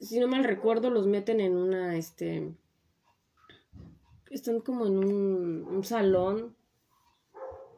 [0.00, 1.96] Si no mal recuerdo, los meten en una.
[1.96, 2.52] Este.
[4.30, 6.56] Están como en un, un salón.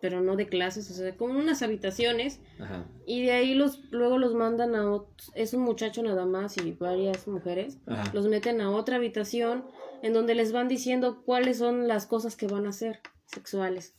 [0.00, 2.40] Pero no de clases, o sea, como unas habitaciones.
[2.59, 2.87] Ajá.
[3.07, 6.72] Y de ahí los, luego los mandan a otro, es un muchacho nada más y
[6.72, 7.78] varias mujeres.
[7.87, 8.11] Ajá.
[8.12, 9.64] Los meten a otra habitación
[10.02, 13.94] en donde les van diciendo cuáles son las cosas que van a hacer sexuales.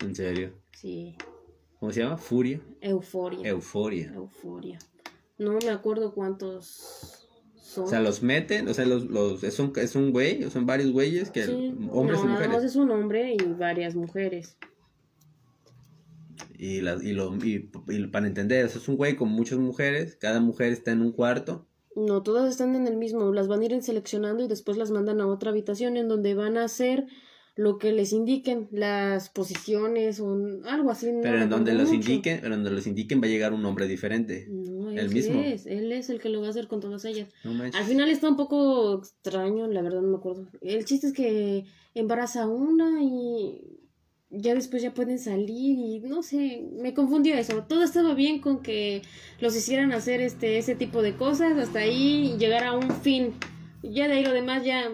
[0.00, 0.52] ¿En serio?
[0.72, 1.16] Sí.
[1.84, 2.16] ¿Cómo se llama?
[2.16, 2.62] Furia.
[2.80, 3.46] Euforia.
[3.46, 4.10] Euforia.
[4.14, 4.78] Euforia.
[5.36, 7.84] No me acuerdo cuántos son.
[7.84, 10.64] O sea, los meten, o sea, los, los, es, un, es un güey, o son
[10.64, 11.44] varios güeyes, que
[11.90, 12.48] hombres y mujeres.
[12.48, 14.56] Nada es un hombre y varias mujeres.
[16.56, 17.68] Y, la, y, lo, y,
[18.10, 21.66] para entender, es un güey con muchas mujeres, cada mujer está en un cuarto.
[21.96, 25.20] No, todas están en el mismo, las van a ir seleccionando y después las mandan
[25.20, 27.04] a otra habitación en donde van a hacer
[27.56, 31.08] lo que les indiquen, las posiciones o algo así.
[31.22, 34.46] Pero en donde los indiquen, pero donde los indiquen va a llegar un hombre diferente.
[34.50, 35.40] No, él el mismo.
[35.40, 37.28] Es, él es el que lo va a hacer con todas ellas.
[37.44, 40.48] Al final está un poco extraño, la verdad no me acuerdo.
[40.60, 41.64] El chiste es que
[41.94, 43.60] embaraza una y
[44.30, 47.62] ya después ya pueden salir y no sé, me confundió eso.
[47.68, 49.02] Todo estaba bien con que
[49.40, 53.32] los hicieran hacer este ese tipo de cosas hasta ahí llegar a un fin.
[53.82, 54.90] Ya de ahí lo demás ya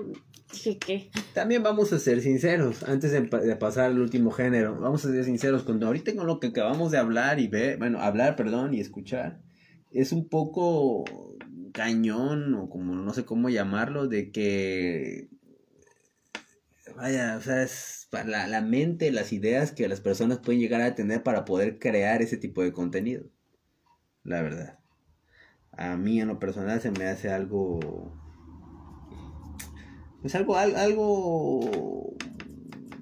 [1.34, 3.22] También vamos a ser sinceros, antes de,
[3.56, 6.98] pasar al último género, vamos a ser sinceros, con ahorita con lo que acabamos de
[6.98, 9.40] hablar y ver, bueno, hablar, perdón, y escuchar,
[9.90, 11.04] es un poco
[11.72, 15.28] cañón, o como no sé cómo llamarlo, de que,
[16.96, 20.94] vaya, o sea, es la, la mente, las ideas que las personas pueden llegar a
[20.94, 23.24] tener para poder crear ese tipo de contenido,
[24.24, 24.78] la verdad.
[25.72, 28.19] A mí en lo personal se me hace algo
[30.22, 32.14] es algo, algo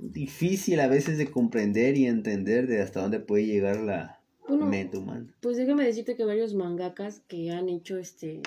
[0.01, 5.35] difícil a veces de comprender y entender de hasta dónde puede llegar la mente humana.
[5.41, 8.43] Pues déjame decirte que varios mangakas que han hecho este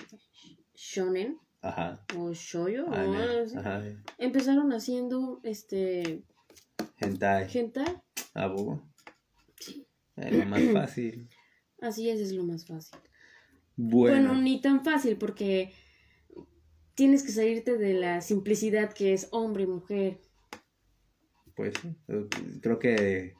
[0.73, 2.05] shonen ajá.
[2.17, 3.81] o shoyo ah,
[4.17, 6.23] empezaron haciendo este
[6.97, 7.47] hentai.
[7.53, 8.01] Hentai.
[8.33, 8.53] Ah,
[9.59, 9.85] Sí.
[10.15, 11.29] Es lo más fácil.
[11.81, 12.99] Así es, es lo más fácil.
[13.75, 15.71] bueno, ni tan fácil porque
[17.01, 20.19] tienes que salirte de la simplicidad que es hombre y mujer.
[21.55, 21.73] Pues
[22.61, 23.33] creo que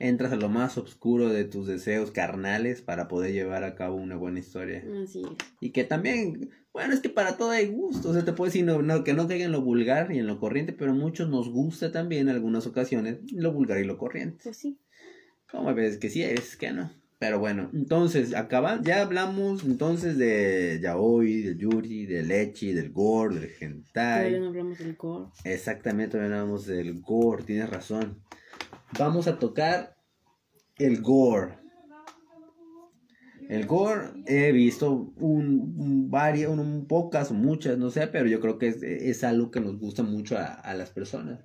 [0.00, 4.16] entras a lo más oscuro de tus deseos carnales para poder llevar a cabo una
[4.16, 4.84] buena historia.
[5.04, 5.28] Así es.
[5.60, 8.64] Y que también, bueno, es que para todo hay gusto, o sea, te puedo decir
[8.64, 11.48] no, que no caiga en lo vulgar y en lo corriente, pero a muchos nos
[11.48, 14.40] gusta también en algunas ocasiones lo vulgar y lo corriente.
[14.42, 14.80] Pues sí.
[15.48, 16.90] ¿Cómo ves que sí es que no?
[17.20, 23.40] Pero bueno, entonces, acaban, ya hablamos entonces de yaoi, del yuri, del echi, del gore,
[23.40, 24.30] del hentai.
[24.30, 25.26] Todavía no hablamos del gore.
[25.44, 28.22] Exactamente, todavía no hablamos del gore, tienes razón.
[28.98, 29.98] Vamos a tocar
[30.78, 31.58] el gore.
[33.50, 38.68] El gore he visto un, varias, un, pocas, muchas, no sé, pero yo creo que
[38.68, 41.44] es, algo que nos gusta mucho a, a las personas.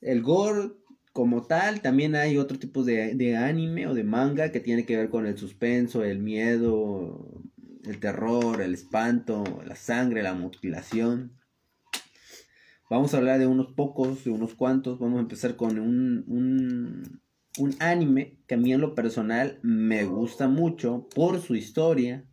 [0.00, 0.70] El gore
[1.12, 5.10] como tal, también hay otro tipo de, anime o de manga que tiene que ver
[5.10, 7.42] con el suspenso, el miedo,
[7.84, 11.36] el terror, el espanto, la sangre, la mutilación.
[12.88, 14.98] Vamos a hablar de unos pocos, de unos cuantos.
[14.98, 17.20] Vamos a empezar con un, un,
[17.58, 22.24] un anime que a mí en lo personal me gusta mucho por su historia.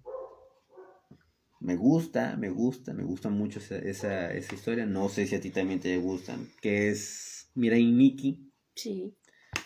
[1.60, 4.86] me gusta, me gusta, me gusta mucho esa, esa, esa historia.
[4.86, 6.48] No sé si a ti también te gustan.
[6.62, 8.47] Que es Mirai Nikki.
[8.78, 9.18] Sí.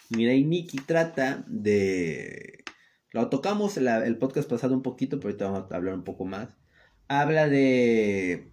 [0.09, 2.63] Mirai Nikki trata de.
[3.11, 6.57] Lo tocamos el podcast pasado un poquito, pero ahorita vamos a hablar un poco más.
[7.09, 8.49] Habla de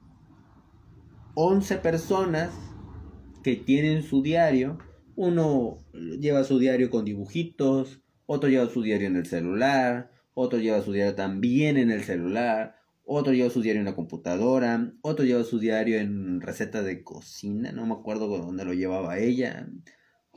[1.35, 2.51] 11 personas
[3.45, 4.79] que tienen su diario.
[5.15, 10.83] Uno lleva su diario con dibujitos, otro lleva su diario en el celular, otro lleva
[10.83, 15.45] su diario también en el celular, otro lleva su diario en la computadora, otro lleva
[15.45, 19.69] su diario en receta de cocina, no me acuerdo dónde lo llevaba ella.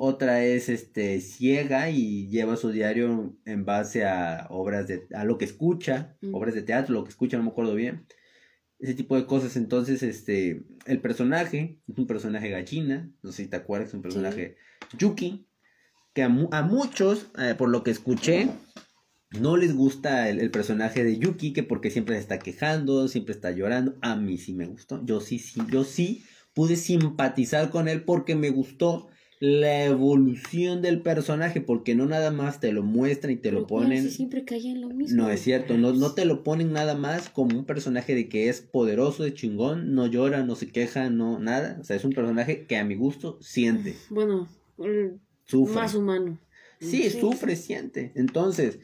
[0.04, 5.38] Otra es este ciega y lleva su diario en base a obras de a lo
[5.38, 6.34] que escucha, mm.
[6.34, 8.08] obras de teatro, lo que escucha, no me acuerdo bien.
[8.80, 9.58] Ese tipo de cosas.
[9.58, 14.02] Entonces, este, el personaje es un personaje gallina, no sé si te acuerdas, es un
[14.02, 14.56] personaje
[14.98, 15.48] Yuki,
[16.16, 18.50] que a, muchos, eh, por lo que escuché,
[19.40, 23.52] no les gusta el, personaje de Yuki, que porque siempre se está quejando, siempre está
[23.52, 24.00] llorando.
[24.02, 25.06] A mí sí me gustó.
[25.06, 26.24] Yo sí, sí, yo sí
[26.56, 29.08] pude simpatizar con él porque me gustó
[29.42, 34.12] la evolución del personaje, porque no nada más te lo muestran y te lo ponen.
[34.12, 35.24] siempre en lo mismo.
[35.24, 38.50] No es cierto, no, no te lo ponen nada más como un personaje de que
[38.50, 41.80] es poderoso, de chingón, no llora, no se queja, no nada.
[41.82, 43.96] O sea, es un personaje que a mi gusto siente.
[44.12, 44.48] Bueno,
[45.46, 45.76] sufre.
[45.76, 46.40] más humano.
[46.80, 48.12] Sí, sufre, siente.
[48.14, 48.78] Entonces,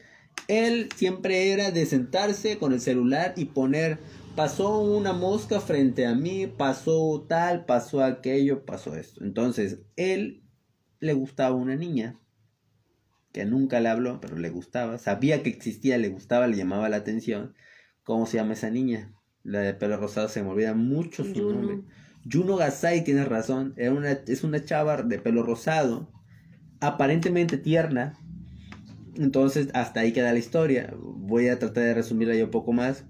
[0.48, 3.98] él siempre era de sentarse con el celular y poner,
[4.34, 9.22] pasó una mosca frente a mí, pasó tal, pasó aquello, pasó esto.
[9.22, 10.42] Entonces, él
[11.00, 12.18] le gustaba una niña
[13.32, 16.96] que nunca le habló, pero le gustaba, sabía que existía, le gustaba, le llamaba la
[16.96, 17.54] atención.
[18.02, 19.14] ¿Cómo se llama esa niña?
[19.44, 21.80] La de pelo rosado se me olvida mucho su nombre.
[22.30, 26.10] Juno Gasai, tienes razón, era una, es una chava de pelo rosado,
[26.80, 28.18] aparentemente tierna,
[29.18, 30.94] entonces, hasta ahí queda la historia.
[30.96, 33.04] Voy a tratar de resumirla yo un poco más,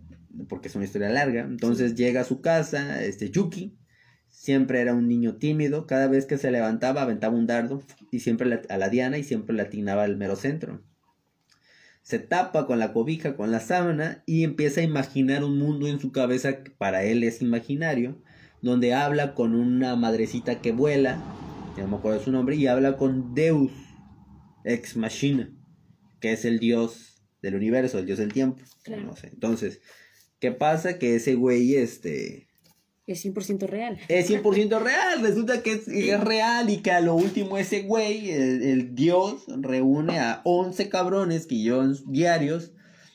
[0.48, 1.42] porque es una historia larga.
[1.42, 3.76] Entonces llega a su casa, este Yuki,
[4.38, 8.62] siempre era un niño tímido, cada vez que se levantaba aventaba un dardo y siempre
[8.68, 10.80] a la diana y siempre le atinaba al mero centro.
[12.02, 15.98] Se tapa con la cobija, con la sábana y empieza a imaginar un mundo en
[15.98, 18.22] su cabeza que para él es imaginario,
[18.62, 21.20] donde habla con una madrecita que vuela,
[21.76, 23.72] no me acuerdo su nombre, y habla con Deus,
[24.64, 25.50] ex machina
[26.20, 28.62] que es el dios del universo, el dios del tiempo.
[29.04, 29.28] No sé.
[29.28, 29.80] Entonces,
[30.38, 30.98] ¿qué pasa?
[30.98, 32.47] Que ese güey, este...
[33.12, 33.98] Es 100% real.
[34.08, 35.22] Es 100% real.
[35.22, 40.42] Resulta que es, real y que a lo último ese güey, el, dios, reúne a
[40.44, 42.72] 11 cabrones que llevan diarios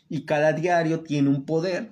[0.09, 1.91] y cada diario tiene un poder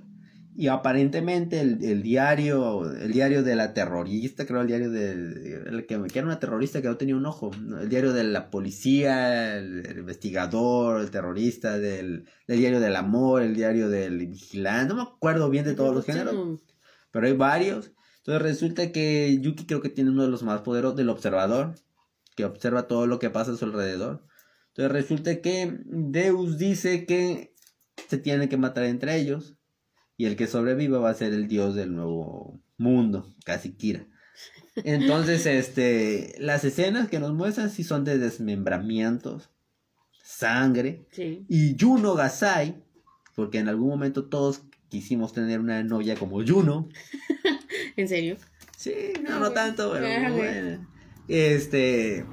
[0.56, 6.20] y aparentemente el, diario, el diario de la terrorista, creo el diario de, que, que,
[6.20, 11.02] era una terrorista que no tenía un ojo, el diario de la policía, el, investigador,
[11.02, 15.74] el terrorista, del, diario del amor, el diario del vigilante, no me acuerdo bien de
[15.74, 16.60] todos los géneros,
[17.12, 17.92] pero hay varios.
[18.18, 21.76] Entonces resulta que Yuki creo que tiene uno de los más poderosos del observador,
[22.36, 24.26] que observa todo lo que pasa a su alrededor.
[24.70, 27.54] Entonces resulta que Deus dice que
[28.08, 29.56] se tienen que matar entre ellos
[30.18, 34.08] y el que sobreviva va a ser el dios del nuevo mundo, casi Kira.
[34.76, 39.50] Entonces, este, las escenas que nos muestran sí son de desmembramientos,
[40.24, 42.84] sangre, y Juno Gasai,
[43.36, 46.90] porque en algún momento todos quisimos tener una novia como Juno.
[47.96, 48.36] ¿En serio?
[48.78, 50.88] Sí, no, no tanto, pero bueno.
[51.28, 52.26] Este,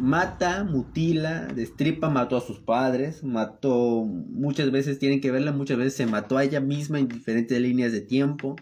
[0.00, 5.94] mata, mutila, destripa, mató a sus padres, mató, muchas veces tienen que verla, muchas veces
[5.94, 8.56] se mató a ella misma en diferentes líneas de tiempo,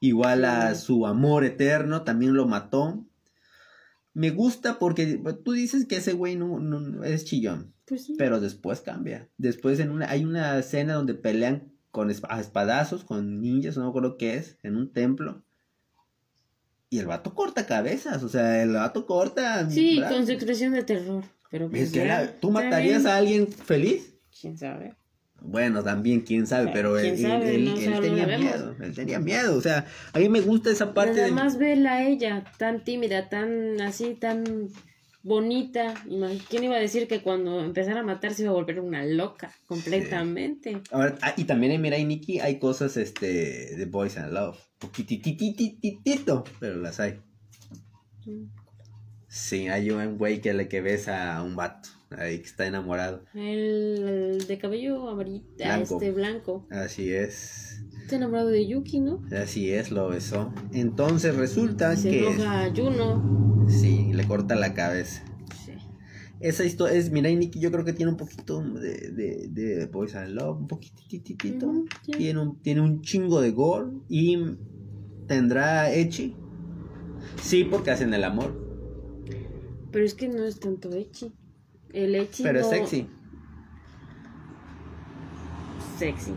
[0.00, 3.04] igual a su amor eterno, también lo mató.
[4.14, 9.28] Me gusta porque tú dices que ese güey no, es chillón, pues pero después cambia.
[9.36, 14.16] Después en una, hay una escena donde pelean con espadazos, con ninjas, no me acuerdo
[14.16, 15.42] qué es, en un templo.
[16.90, 19.68] Y el vato corta cabezas, o sea, el vato corta.
[19.70, 21.24] Sí, con su expresión de terror.
[21.50, 21.92] Pero pues
[22.40, 24.14] ¿Tú matarías a alguien feliz?
[24.40, 24.94] ¿Quién sabe?
[25.40, 27.38] Bueno, también, quién sabe, pero él, tenía
[28.38, 31.20] miedo, él tenía miedo, o sea, a mí me gusta esa parte.
[31.20, 34.68] Nada más verla a ella, tan tímida, tan así, tan
[35.22, 35.94] bonita.
[36.48, 39.52] ¿Quién iba a decir que cuando empezara a matar se iba a volver una loca
[39.66, 40.82] completamente?
[40.90, 44.58] Ahora, ah, y también en Mirai Nikki hay cosas este, de Boys and Love.
[44.78, 47.20] Poquititititito, pero las hay.
[49.28, 53.24] Sí, hay un güey que le que besa a un vato ahí que está enamorado.
[53.34, 56.66] El, de cabello amarillo, ah, este blanco.
[56.70, 57.82] Así es.
[58.08, 59.20] Está enamorado de Yuki, ¿no?
[59.38, 60.50] Así es, lo besó.
[60.72, 62.26] Entonces resulta se que.
[62.26, 63.66] Enoja a Juno.
[63.68, 65.22] Sí, le corta la cabeza.
[65.62, 65.72] Sí.
[66.40, 70.30] Esa historia es, mira, Nikki yo creo que tiene un poquito de, de, de and
[70.30, 71.84] Love, un poquitito.
[72.16, 74.38] tiene, un, tiene un chingo de gore y
[75.26, 76.34] tendrá Echi.
[77.42, 78.56] Sí, porque hacen el amor.
[79.92, 81.30] Pero es que no es tanto Echi.
[81.92, 83.06] El Echi Pero es sexy.
[85.98, 86.32] Sexy.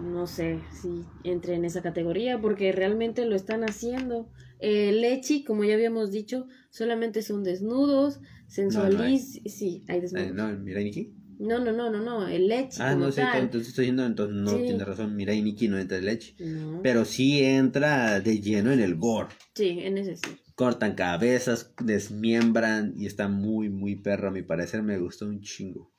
[0.00, 4.30] No sé si entre en esa categoría porque realmente lo están haciendo.
[4.58, 9.40] El Echi, como ya habíamos dicho, solamente son desnudos, sensualiz...
[9.46, 10.32] sí, hay desnudos.
[10.32, 11.14] no, Mirai Nikki.
[11.38, 12.78] No, no, no, no, no, el Echi.
[12.80, 16.08] Ah, no sé, entonces estoy diciendo, entonces no tiene razón, Mirai Nikki no entra el
[16.08, 16.36] Echi.
[16.82, 19.28] Pero sí entra de lleno en el gore.
[19.54, 20.36] Sí, en ese sí.
[20.54, 25.94] Cortan cabezas, desmiembran y está muy, muy perro, a mi parecer me gustó un chingo.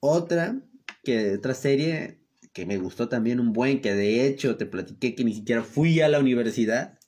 [0.00, 0.58] Otra,
[1.04, 2.19] que otra serie
[2.52, 6.00] que me gustó también un buen, que de hecho te platiqué que ni siquiera fui
[6.00, 6.98] a la universidad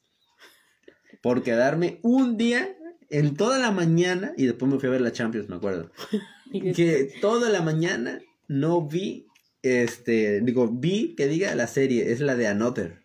[1.23, 2.77] por quedarme un día
[3.11, 5.91] en toda la mañana y después me fui a ver la Champions, me acuerdo.
[6.75, 9.27] que toda la mañana no vi,
[9.63, 13.03] este, digo, vi que diga la serie, es la de Another.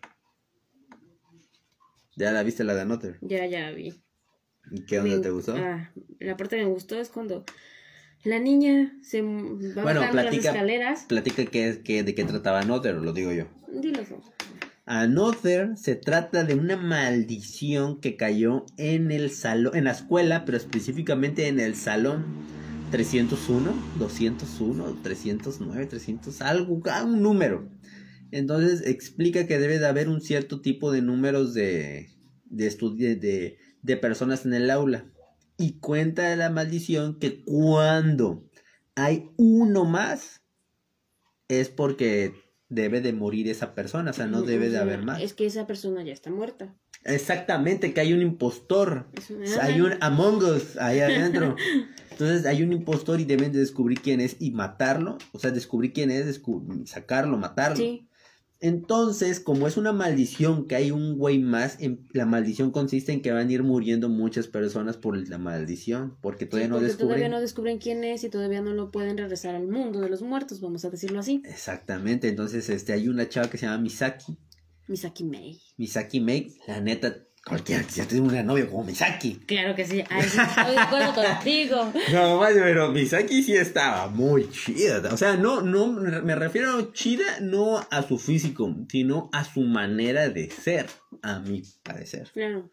[2.16, 3.18] ¿Ya la viste la de Another?
[3.20, 3.94] Ya, ya la vi.
[4.70, 5.54] ¿Y qué onda te gustó?
[5.56, 7.44] Ah, la parte que me gustó es cuando
[8.24, 11.04] la niña se va bueno, bajando las escaleras.
[11.08, 13.46] Platica que, que, de qué trataba Another, lo digo yo.
[13.72, 14.02] Dilo.
[14.86, 20.56] Another se trata de una maldición que cayó en el salón, en la escuela, pero
[20.56, 22.24] específicamente en el salón
[22.90, 27.68] 301, 201, 309, 300, algo, un número.
[28.30, 32.08] Entonces explica que debe de haber un cierto tipo de números de,
[32.46, 32.70] de,
[33.16, 35.04] de, de personas en el aula.
[35.58, 38.48] Y cuenta la maldición que cuando
[38.94, 40.42] hay uno más,
[41.48, 42.32] es porque
[42.68, 45.20] debe de morir esa persona, o sea, no debe de haber más.
[45.20, 46.74] Es que esa persona ya está muerta.
[47.04, 49.06] Exactamente, que hay un impostor.
[49.60, 51.56] hay un Among Us ahí adentro.
[52.10, 55.18] Entonces hay un impostor y deben de descubrir quién es y matarlo.
[55.32, 56.40] O sea, descubrir quién es,
[56.84, 57.76] sacarlo, matarlo.
[57.76, 58.07] Sí.
[58.60, 61.78] Entonces, como es una maldición que hay un güey más,
[62.12, 66.44] la maldición consiste en que van a ir muriendo muchas personas por la maldición, porque
[66.44, 67.08] todavía no descubren.
[67.08, 70.22] Todavía no descubren quién es y todavía no lo pueden regresar al mundo de los
[70.22, 71.40] muertos, vamos a decirlo así.
[71.44, 74.36] Exactamente, entonces este hay una chava que se llama Misaki.
[74.88, 75.60] Misaki Mei.
[75.76, 79.36] Misaki Mei, la neta, Cualquiera ya tengo una novia como Misaki.
[79.46, 81.92] Claro que sí, estoy de acuerdo contigo.
[82.12, 85.12] No, pero Misaki sí estaba muy chida.
[85.12, 90.28] O sea, no, no, me refiero chida no a su físico, sino a su manera
[90.28, 90.86] de ser,
[91.22, 92.28] a mi parecer.
[92.32, 92.70] Claro.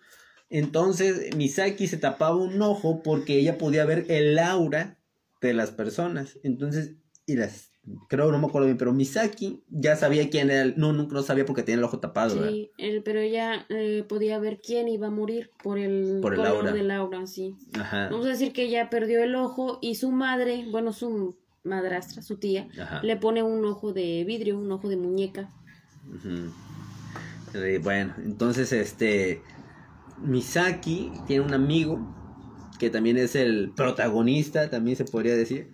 [0.49, 4.97] Entonces, Misaki se tapaba un ojo porque ella podía ver el aura
[5.41, 6.37] de las personas.
[6.43, 6.95] Entonces,
[7.25, 7.71] y las
[8.07, 11.45] creo, no me acuerdo bien, pero Misaki ya sabía quién era, no, nunca lo sabía
[11.45, 12.71] porque tenía el ojo tapado, sí,
[13.03, 16.71] pero ella eh, podía ver quién iba a morir por el, por el aura.
[16.71, 17.55] de Laura, sí.
[17.73, 18.09] Ajá.
[18.09, 22.37] Vamos a decir que ella perdió el ojo y su madre, bueno, su madrastra, su
[22.37, 22.67] tía,
[23.01, 25.49] le pone un ojo de vidrio, un ojo de muñeca.
[27.81, 29.41] bueno, entonces este
[30.21, 32.15] Misaki tiene un amigo
[32.79, 35.71] que también es el protagonista, también se podría decir,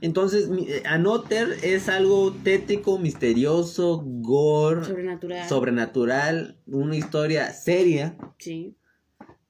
[0.00, 5.48] entonces, eh, Anoter es algo tétrico, misterioso, gore, sobrenatural.
[5.48, 8.16] sobrenatural, una historia seria.
[8.38, 8.76] Sí.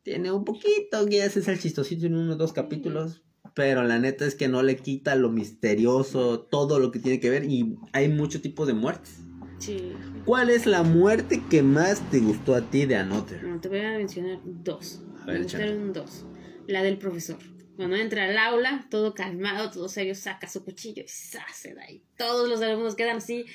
[0.02, 3.22] Tiene un poquito, que es el chistosito en unos dos capítulos,
[3.54, 7.30] pero la neta es que no le quita lo misterioso, todo lo que tiene que
[7.30, 9.20] ver y hay muchos tipos de muertes.
[9.58, 9.92] Sí.
[10.24, 13.60] ¿Cuál es la muerte que más te gustó a ti de Anoter?
[13.60, 15.02] te voy a mencionar dos.
[15.22, 16.24] A Me gustaron dos.
[16.66, 17.36] La del profesor.
[17.80, 22.02] Cuando entra al aula, todo calmado, todo serio, saca su cuchillo y se da ahí.
[22.18, 23.46] Todos los alumnos quedan así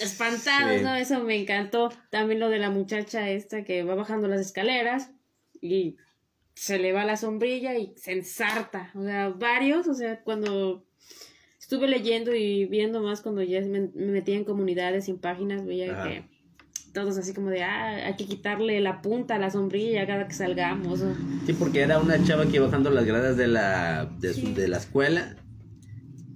[0.00, 0.94] espantados, ¿no?
[0.94, 1.92] Eso me encantó.
[2.10, 5.10] También lo de la muchacha esta que va bajando las escaleras
[5.60, 5.96] y
[6.54, 8.92] se le va la sombrilla y se ensarta.
[8.94, 10.86] O sea, varios, o sea, cuando
[11.58, 16.04] estuve leyendo y viendo más cuando ya me, metía en comunidades y en páginas, veía
[16.04, 16.28] que
[16.92, 20.34] todos así como de, ah, hay que quitarle la punta a la sombrilla cada que
[20.34, 21.00] salgamos.
[21.46, 25.36] Sí, porque era una chava que bajando las gradas de la, de, la escuela,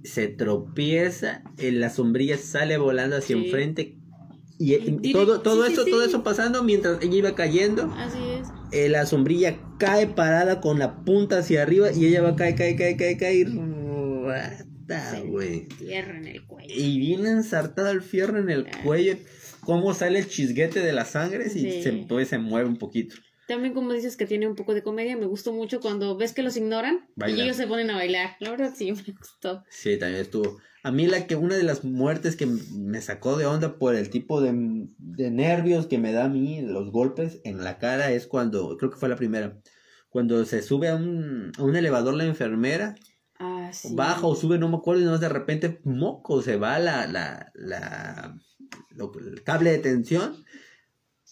[0.03, 3.97] se tropieza, en la sombrilla sale volando hacia enfrente.
[4.57, 7.93] Y, todo, todo eso, todo eso pasando mientras ella iba cayendo.
[7.97, 8.47] Así es.
[8.71, 12.55] Eh, la sombrilla cae parada con la punta hacia arriba y ella va a caer,
[12.55, 13.49] caer, caer, caer, caer.
[15.27, 15.67] güey.
[15.81, 16.73] en el cuello.
[16.73, 18.79] Y viene ensartada el fierro en el ah.
[18.85, 19.17] cuello
[19.65, 23.15] cómo sale el chisguete de la sangre y se, pues, se mueve un poquito.
[23.47, 26.41] También como dices que tiene un poco de comedia, me gustó mucho cuando ves que
[26.41, 28.37] los ignoran y ellos se ponen a bailar.
[28.39, 29.63] La verdad sí, me gustó.
[29.69, 30.57] Sí, también estuvo.
[30.83, 34.09] A mí la que una de las muertes que me sacó de onda por el
[34.09, 38.77] tipo de, nervios que me da a mí, los golpes en la cara, es cuando,
[38.77, 39.59] creo que fue la primera,
[40.09, 42.95] cuando se sube a un, a un elevador la enfermera.
[43.39, 43.89] Ah, sí.
[43.95, 47.51] Baja o sube, no me acuerdo, y no de repente, moco, se va la, la,
[47.55, 48.37] la,
[49.19, 50.45] el cable de tensión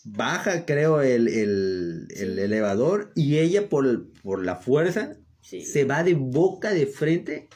[0.03, 6.13] baja, creo, el, el, el elevador y ella por, por la fuerza se va de
[6.13, 7.49] boca de frente.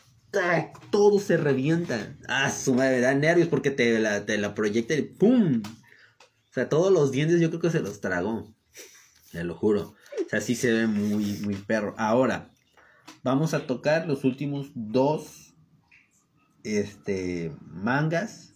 [0.91, 2.15] Todo se revienta.
[2.28, 5.63] Ah, su madre, da nervios porque te la, te la proyecta y ¡pum!
[5.63, 8.53] O sea, todos los dientes yo creo que se los tragó.
[9.32, 9.95] Te lo juro.
[10.25, 11.95] O sea, sí se ve muy, muy perro.
[11.97, 12.51] Ahora,
[13.23, 15.55] vamos a tocar los últimos dos
[16.63, 18.47] este, mangas.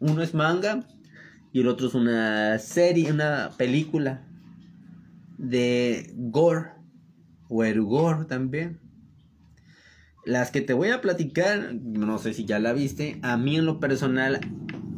[0.00, 0.86] Uno es manga
[1.52, 4.26] y el otro es una serie, una película
[5.38, 6.70] de gore
[7.48, 8.80] o Erugor también.
[10.24, 13.64] Las que te voy a platicar, no sé si ya la viste, a mí en
[13.64, 14.40] lo personal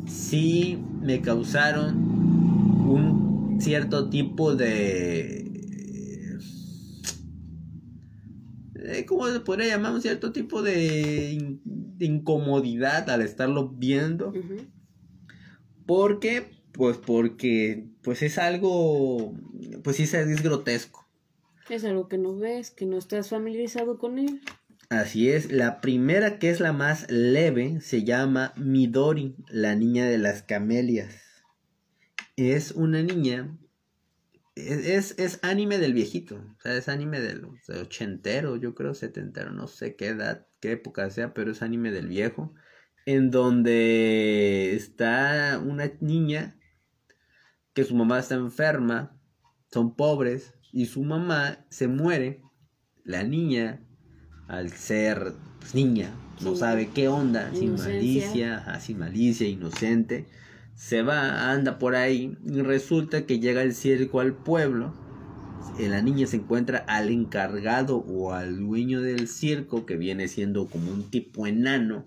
[0.06, 1.96] sí me causaron
[2.88, 5.44] un cierto tipo de...
[9.06, 9.92] ¿Cómo se podría llamar?
[9.92, 11.58] Un cierto tipo de,
[11.98, 14.32] incomodidad al estarlo viendo.
[14.32, 14.42] ¿Por
[16.20, 16.44] qué?
[16.72, 19.34] Pues porque pues es algo,
[19.82, 21.08] pues sí es grotesco.
[21.70, 24.42] Es algo que no ves, que no estás familiarizado con él.
[24.90, 30.18] Así es, la primera que es la más leve se llama Midori, la niña de
[30.18, 31.14] las camelias.
[32.36, 33.58] Es una niña,
[34.54, 37.46] es, es, anime del viejito, o sea, es anime del
[37.80, 42.08] ochentero, yo creo setentero, no sé qué edad, qué época sea, pero es anime del
[42.08, 42.54] viejo
[43.08, 46.58] en donde está una niña
[47.72, 49.18] que su mamá está enferma,
[49.72, 52.42] son pobres, y su mamá se muere.
[53.04, 53.80] La niña,
[54.46, 56.10] al ser pues, niña,
[56.42, 60.26] no sabe qué onda, sin malicia, sin malicia, inocente,
[60.74, 64.92] se va, anda por ahí, y resulta que llega el circo al pueblo.
[65.78, 70.92] La niña se encuentra al encargado o al dueño del circo, que viene siendo como
[70.92, 72.06] un tipo enano,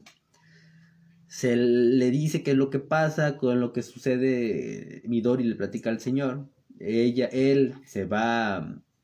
[1.32, 5.90] se le dice qué es lo que pasa, con lo que sucede, Midori le platica
[5.90, 8.58] al señor, ella, él se va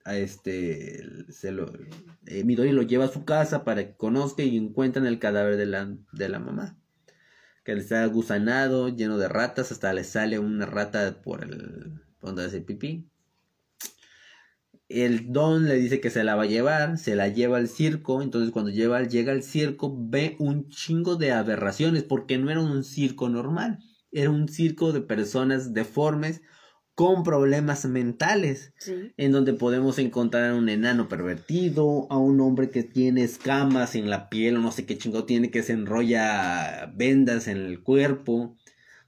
[0.04, 1.72] a este, se lo,
[2.26, 5.68] eh, Midori lo lleva a su casa para que conozca y encuentran el cadáver de
[5.68, 6.78] la, de la mamá,
[7.64, 12.60] que está gusanado, lleno de ratas, hasta le sale una rata por el, donde hace
[12.60, 13.08] pipí,
[14.90, 18.22] el don le dice que se la va a llevar, se la lleva al circo,
[18.22, 22.84] entonces cuando lleva, llega al circo ve un chingo de aberraciones, porque no era un
[22.84, 23.80] circo normal,
[24.12, 26.42] era un circo de personas deformes
[26.96, 28.74] con problemas mentales,
[29.18, 34.10] en donde podemos encontrar a un enano pervertido, a un hombre que tiene escamas en
[34.10, 38.58] la piel o no sé qué chingo tiene, que se enrolla vendas en el cuerpo,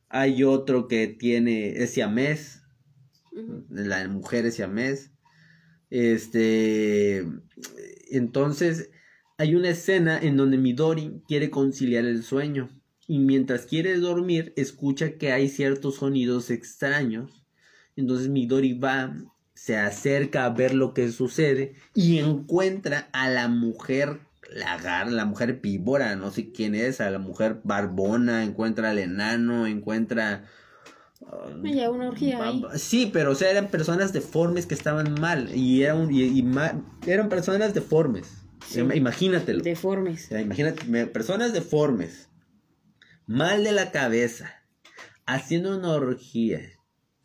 [0.07, 2.61] hay otro que tiene ese amés,
[3.69, 5.11] la mujer es siamés,
[5.89, 7.25] este,
[8.11, 8.91] entonces
[9.37, 12.69] hay una escena en donde Midori quiere conciliar el sueño
[13.07, 17.43] y mientras quiere dormir escucha que hay ciertos sonidos extraños.
[17.95, 19.15] Entonces Midori va,
[19.53, 24.19] se acerca a ver lo que sucede y encuentra a la mujer
[24.53, 29.67] lagar, la mujer píbora, no sé quién es, a la mujer barbona, encuentra al enano,
[29.67, 30.45] encuentra
[31.19, 32.63] una orgía ahí.
[32.75, 35.53] Sí, pero o sea, eran personas deformes que estaban mal.
[35.55, 36.43] Y, eran, y,
[37.07, 38.27] eran personas deformes.
[38.75, 39.63] Imagínatelo.
[39.63, 40.31] Deformes.
[40.31, 42.29] imagínate, personas deformes.
[43.25, 44.53] Mal de la cabeza.
[45.25, 46.61] Haciendo una orgía.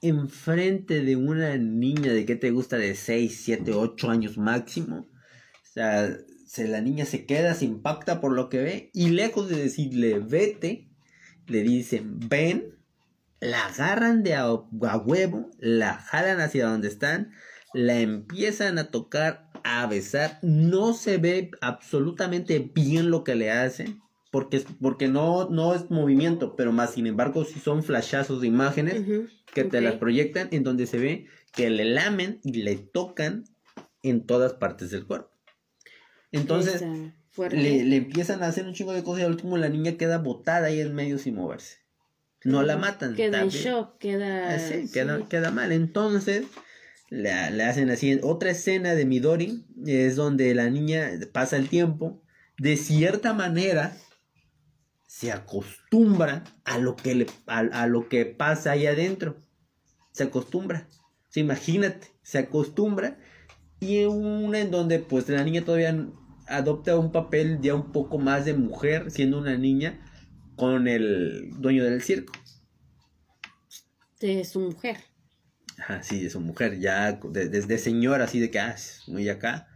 [0.01, 5.07] Enfrente de una niña de que te gusta de 6, 7, 8 años máximo.
[5.62, 6.14] O sea,
[6.47, 8.90] se, la niña se queda, se impacta por lo que ve.
[8.92, 10.90] Y lejos de decirle vete,
[11.47, 12.74] le dicen ven
[13.45, 17.32] la agarran de a, huevo, la jalan hacia donde están,
[17.74, 24.01] la empiezan a tocar, a besar, no se ve absolutamente bien lo que le hacen,
[24.30, 29.03] porque, porque no, no es movimiento, pero más sin embargo si son flashazos de imágenes
[29.53, 33.45] que te las proyectan en donde se ve que le lamen y le tocan
[34.03, 35.30] en todas partes del cuerpo.
[36.32, 39.97] Entonces le, le, empiezan a hacer un chingo de cosas y al último la niña
[39.97, 41.84] queda botada ahí en medio sin moverse
[42.45, 43.14] no la matan.
[43.14, 44.55] Queda en shock, queda...
[44.55, 45.72] Ah, sí, Queda, mal.
[45.72, 46.45] Entonces,
[47.09, 48.20] le, hacen así.
[48.22, 52.22] Otra escena de Midori es donde la niña pasa el tiempo,
[52.59, 53.97] de cierta manera
[55.07, 59.38] se acostumbra a lo que, le, a, lo que pasa ahí adentro.
[60.12, 60.86] Se acostumbra.
[61.34, 63.18] imagínate, se acostumbra.
[63.80, 66.09] Y una en donde pues la niña todavía
[66.47, 70.01] adopta un papel ya un poco más de mujer, siendo una niña
[70.57, 72.32] con el dueño del circo.
[74.20, 74.96] De su mujer.
[75.78, 78.76] Ajá, sí, de su mujer, ya desde señora, así de que, ah,
[79.09, 79.68] muy acá.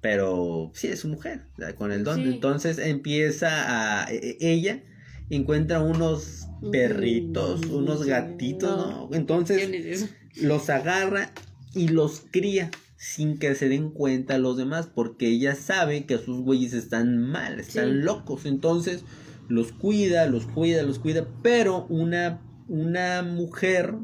[0.00, 1.42] Pero sí, es su mujer,
[1.76, 2.20] con el don.
[2.20, 4.12] Entonces empieza a.
[4.12, 4.82] E, e, ella
[5.28, 9.10] encuentra unos perritos, unos gatitos, ¿no?
[9.12, 11.32] Entonces los agarra
[11.74, 16.40] y los cría sin que se den cuenta los demás, porque ella sabe que sus
[16.40, 18.46] güeyes están mal, están locos.
[18.46, 19.04] Entonces
[19.48, 23.94] los cuida, los cuida, los cuida, pero una, una mujer,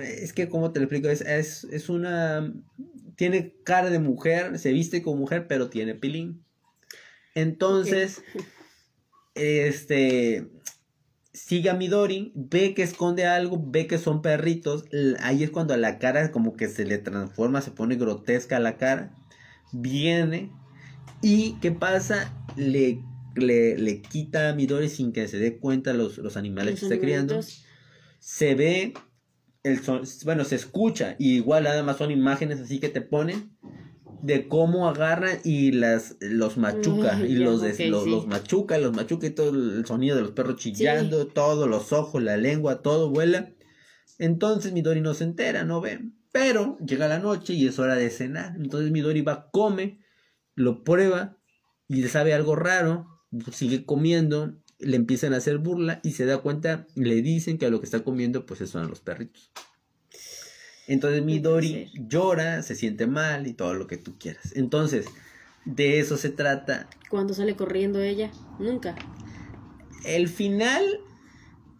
[0.00, 2.52] es que como te lo explico, es, es, una,
[3.16, 6.44] tiene cara de mujer, se viste como mujer, pero tiene pilín.
[7.34, 8.22] Entonces,
[9.34, 10.48] este,
[11.32, 14.84] sigue a Midori, ve que esconde algo, ve que son perritos,
[15.20, 19.14] ahí es cuando la cara como que se le transforma, se pone grotesca la cara,
[19.72, 20.52] viene
[21.22, 22.32] y ¿qué pasa?
[22.56, 23.02] Le,
[23.34, 27.40] le, quita a Midori sin que se dé cuenta los, los animales que está criando.
[28.18, 28.94] Se ve,
[29.62, 29.80] el
[30.24, 33.56] bueno, se escucha, y igual nada más son imágenes así que te ponen
[34.22, 39.50] de cómo agarra y las los machuca y los, los, machuca, los machuca y todo
[39.50, 43.52] el sonido de los perros chillando, todos los ojos, la lengua, todo vuela.
[44.18, 46.00] Entonces Midori no se entera, no ve.
[46.32, 48.54] Pero llega la noche y es hora de cenar.
[48.56, 50.00] Entonces Midori va, come,
[50.54, 51.38] lo prueba
[51.86, 53.17] y le sabe algo raro,
[53.52, 57.70] sigue comiendo, le empiezan a hacer burla y se da cuenta, le dicen que a
[57.70, 59.50] lo que está comiendo pues son los perritos.
[60.86, 64.56] Entonces Midori llora, se siente mal y todo lo que tú quieras.
[64.56, 65.06] Entonces,
[65.66, 66.88] de eso se trata.
[67.10, 68.30] ¿Cuándo sale corriendo ella?
[68.58, 68.96] Nunca.
[70.04, 70.82] El final,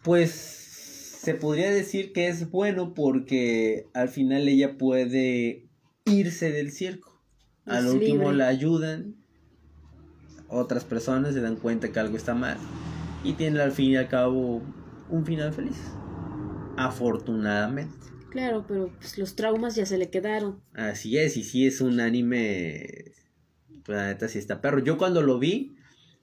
[0.04, 5.68] pues se podría decir que es bueno porque al final ella puede
[6.04, 7.20] irse del circo.
[7.64, 9.16] al último la ayudan,
[10.48, 12.56] otras personas se dan cuenta que algo está mal
[13.24, 14.62] y tiene al fin y al cabo
[15.08, 15.78] un final feliz.
[16.76, 17.94] Afortunadamente.
[18.30, 20.60] Claro, pero pues los traumas ya se le quedaron.
[20.74, 23.12] Así es, y sí es un anime.
[23.84, 24.80] Pues la neta sí está perro.
[24.80, 25.76] Yo cuando lo vi,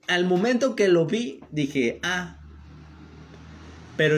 [0.08, 2.40] al momento que lo vi, dije, ah.
[3.96, 4.16] Pero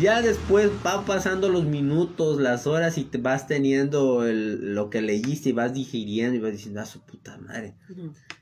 [0.00, 5.00] ya después va pasando los minutos, las horas y te vas teniendo el, lo que
[5.00, 7.74] leíste y vas digiriendo y vas diciendo, ah, su puta madre.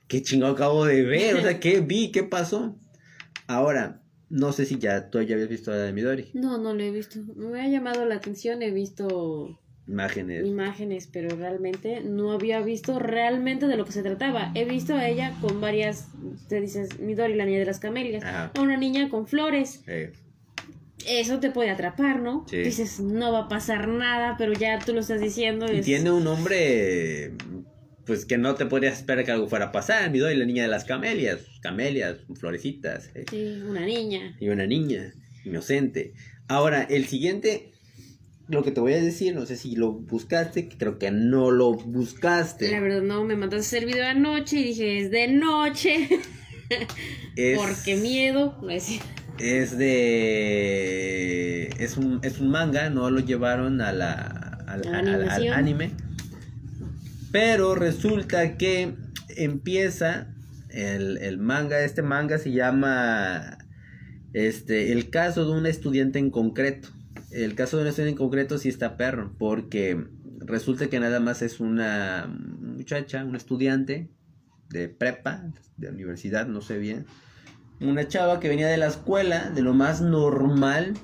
[0.09, 2.11] Qué chingado acabo de ver, o sea, ¿qué vi?
[2.11, 2.77] ¿Qué pasó?
[3.47, 6.31] Ahora, no sé si ya tú ya habías visto la de Midori.
[6.35, 7.21] No, no lo he visto.
[7.37, 10.47] Me ha llamado la atención, he visto imágenes.
[10.47, 14.51] Imágenes, pero realmente no había visto realmente de lo que se trataba.
[14.55, 16.09] He visto a ella con varias,
[16.49, 19.85] te dices, Midori, la niña de las camelias, a una niña con flores.
[21.09, 22.45] Eso te puede atrapar, ¿no?
[22.51, 25.73] Dices, no va a pasar nada, pero ya tú lo estás diciendo.
[25.73, 27.33] Y tiene un nombre
[28.05, 30.11] pues que no te podrías esperar que algo fuera a pasar.
[30.11, 33.11] Mi doy la niña de las camelias, camelias, florecitas.
[33.15, 33.25] Eh.
[33.31, 34.37] Sí, una niña.
[34.41, 36.15] Y una niña, inocente.
[36.49, 37.73] Ahora, el siguiente,
[38.49, 41.75] lo que te voy a decir, no sé si lo buscaste, creo que no lo
[41.75, 42.71] buscaste.
[42.71, 46.09] La verdad, no, me mandaste hacer video anoche y dije, es de noche.
[47.37, 48.99] Es, Porque miedo, es
[49.43, 51.67] Es de.
[51.79, 54.87] Es un, es un manga, no lo llevaron a la, al
[55.53, 55.91] anime
[57.33, 58.95] pero resulta que
[59.37, 60.29] empieza
[60.69, 63.59] el, manga, este manga se llama
[64.35, 66.89] este, el caso de un estudiante en concreto.
[67.31, 70.07] El caso de un estudiante en concreto sí está perro, porque
[70.41, 74.11] resulta que nada más es una muchacha, una estudiante
[74.69, 77.07] de prepa, de universidad, no sé bien.
[77.83, 80.95] Una chava que venía de la escuela, de lo más normal,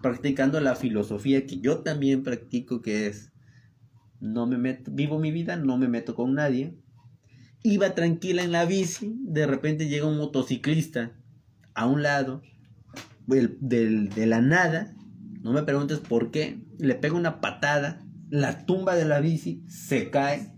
[0.00, 3.32] practicando la filosofía que yo también practico, que es
[4.18, 6.78] no me meto, vivo mi vida, no me meto con nadie.
[7.62, 11.12] Iba tranquila en la bici, de repente llega un motociclista
[11.74, 12.42] a un lado,
[13.26, 14.94] de la nada,
[15.42, 20.08] no me preguntes por qué, le pega una patada, la tumba de la bici, se
[20.10, 20.54] cae.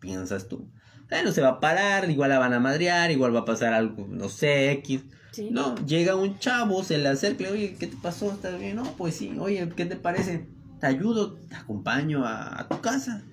[0.00, 0.72] Piensas tú,
[1.10, 4.06] bueno, se va a parar, igual la van a madrear, igual va a pasar algo,
[4.08, 5.02] no sé, X.
[5.50, 8.32] No, llega un chavo, se le acerca, le oye, ¿qué te pasó?
[8.32, 8.76] ¿Estás bien?
[8.76, 10.48] No, pues sí, oye, ¿qué te parece?
[10.80, 13.24] te ayudo, te acompaño a, tu casa.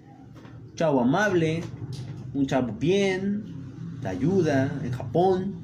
[0.69, 1.61] Un chavo amable,
[2.33, 5.55] un chavo bien, te ayuda en Japón,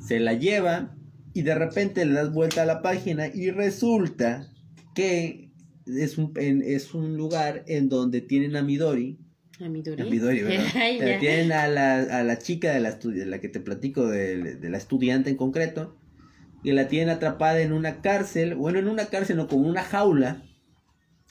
[0.00, 0.94] se la lleva
[1.32, 4.48] y de repente le das vuelta a la página y resulta
[4.94, 5.50] que
[5.86, 9.18] es un, es un lugar en donde tienen a Midori.
[9.60, 10.02] A Midori.
[10.02, 10.64] A Midori, ¿verdad?
[11.20, 14.70] tienen a la, a la chica de la, de la que te platico, de, de
[14.70, 15.96] la estudiante en concreto,
[16.62, 20.42] y la tienen atrapada en una cárcel, bueno, en una cárcel, no, como una jaula,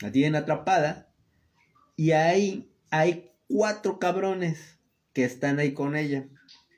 [0.02, 1.10] la tienen atrapada
[1.96, 4.80] y ahí hay cuatro cabrones
[5.14, 6.30] que están ahí con ella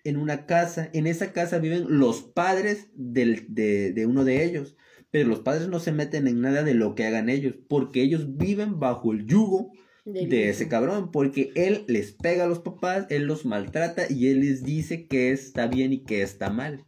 [0.04, 0.90] en una casa.
[0.94, 4.76] En esa casa viven los padres de, uno de ellos.
[5.12, 8.38] Pero los padres no se meten en nada de lo que hagan ellos, porque ellos
[8.38, 9.74] viven bajo el yugo
[10.06, 14.42] de ese cabrón, porque él les pega a los papás, él los maltrata y él
[14.42, 16.86] les dice que está bien y que está mal.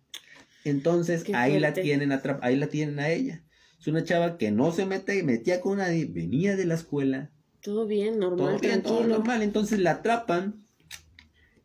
[0.64, 2.12] Entonces ahí la tienen
[2.42, 3.44] ahí la tienen a ella.
[3.80, 7.32] Es una chava que no se mete, metía con nadie, venía de la escuela.
[7.62, 9.42] Todo bien, normal, todo normal.
[9.42, 10.64] Entonces la atrapan.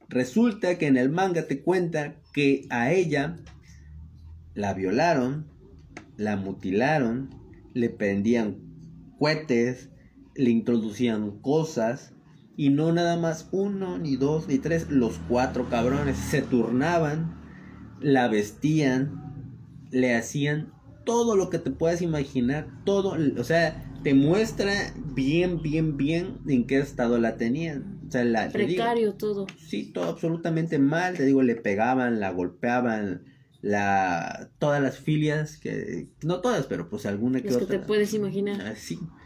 [0.08, 3.38] Resulta que en el manga te cuenta que a ella
[4.54, 5.46] la violaron,
[6.16, 7.30] la mutilaron,
[7.74, 8.56] le prendían
[9.18, 9.90] cohetes,
[10.38, 12.14] le introducían cosas
[12.56, 17.36] y no nada más uno, ni dos, ni tres, los cuatro cabrones se turnaban,
[18.00, 19.52] la vestían,
[19.90, 20.72] le hacían
[21.04, 26.66] todo lo que te puedas imaginar, todo, o sea, te muestra bien, bien, bien en
[26.66, 28.00] qué estado la tenían.
[28.06, 29.46] O sea, la, Precario todo.
[29.58, 33.24] Sí, todo absolutamente mal, te digo, le pegaban, la golpeaban,
[33.60, 38.60] la todas las filias que no todas pero pues alguna que, que te puedes imaginar
[38.60, 39.17] así ah,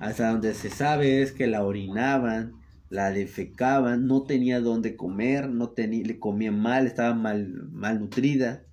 [0.00, 2.54] hasta donde se sabe es que la orinaban,
[2.90, 8.64] la defecaban, no tenía dónde comer, no tenía, le comía mal, estaba mal, mal nutrida,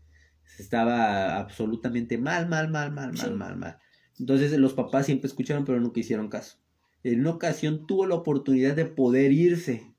[0.59, 3.77] estaba absolutamente mal, mal, mal, mal, mal, mal, mal.
[4.19, 6.57] Entonces los papás siempre escucharon, pero nunca hicieron caso.
[7.03, 9.93] En una ocasión tuvo la oportunidad de poder irse.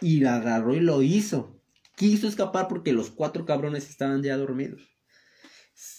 [0.00, 1.60] Y la agarró y lo hizo.
[1.96, 4.93] Quiso escapar porque los cuatro cabrones estaban ya dormidos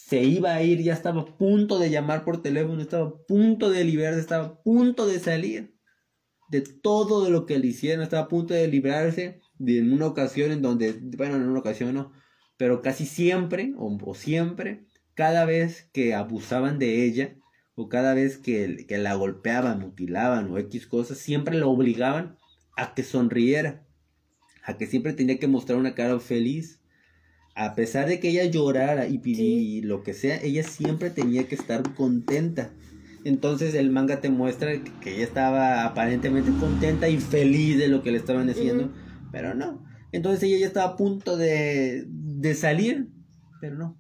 [0.08, 3.72] se iba a ir, ya estaba a punto de llamar por teléfono, estaba a punto
[3.72, 5.74] de liberarse, estaba a punto de salir
[6.47, 10.51] de todo lo que le hicieron, estaba a punto de librarse de en una ocasión
[10.51, 12.12] en donde, bueno, en una ocasión no,
[12.56, 14.86] pero casi siempre, o, siempre,
[15.16, 17.36] cada vez que abusaban de ella,
[17.74, 22.38] o cada vez que, que la golpeaban, mutilaban o X cosas, siempre la obligaban
[22.78, 23.88] a que sonriera,
[24.64, 26.80] a que siempre tenía que mostrar una cara feliz,
[27.56, 31.56] a pesar de que ella llorara y pidiera lo que sea, ella siempre tenía que
[31.56, 32.72] estar contenta.
[33.24, 38.12] Entonces el manga te muestra que ella estaba aparentemente contenta y feliz de lo que
[38.12, 38.91] le estaban haciendo,
[39.32, 39.86] pero no.
[40.12, 43.10] Entonces ella ya estaba a punto de, de salir,
[43.62, 43.97] pero no.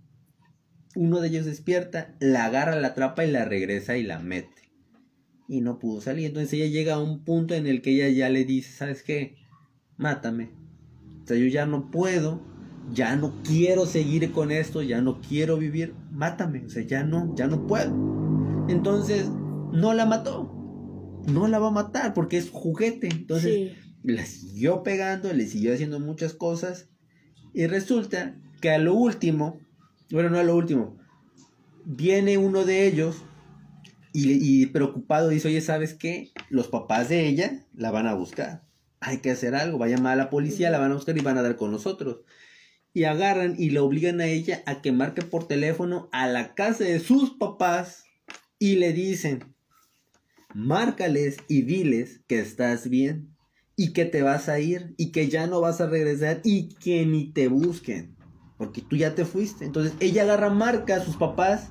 [0.95, 4.69] Uno de ellos despierta, la agarra, la atrapa y la regresa y la mete.
[5.47, 6.27] Y no pudo salir.
[6.27, 9.37] Entonces ella llega a un punto en el que ella ya le dice, ¿sabes qué?
[9.97, 10.51] Mátame.
[11.23, 12.54] O sea, yo ya no puedo
[12.91, 17.33] ya no quiero seguir con esto, ya no quiero vivir, mátame, o sea, ya no,
[17.35, 17.93] ya no puedo.
[18.67, 19.29] Entonces,
[19.71, 20.51] no la mató,
[21.27, 23.07] no la va a matar porque es juguete.
[23.07, 23.73] Entonces,
[24.03, 26.89] la siguió pegando, le siguió haciendo muchas cosas
[27.53, 29.59] y resulta que a lo último,
[30.11, 30.97] bueno, no a lo último,
[31.85, 33.23] viene uno de ellos
[34.13, 36.31] y, y preocupado dice, oye, ¿sabes qué?
[36.49, 38.63] Los papás de ella la van a buscar.
[39.01, 41.21] Hay que hacer algo, va a llamar a la policía, la van a buscar y
[41.21, 42.21] van a dar con nosotros
[42.95, 46.85] y agarran y le obligan a ella a que marque por teléfono a la casa
[46.85, 48.05] de sus papás
[48.57, 49.43] y le dicen,
[50.53, 53.35] márcales y diles que estás bien
[53.75, 57.05] y que te vas a ir y que ya no vas a regresar y que
[57.05, 58.15] ni te busquen
[58.57, 59.65] porque tú ya te fuiste.
[59.65, 61.69] Entonces ella agarra marca a sus papás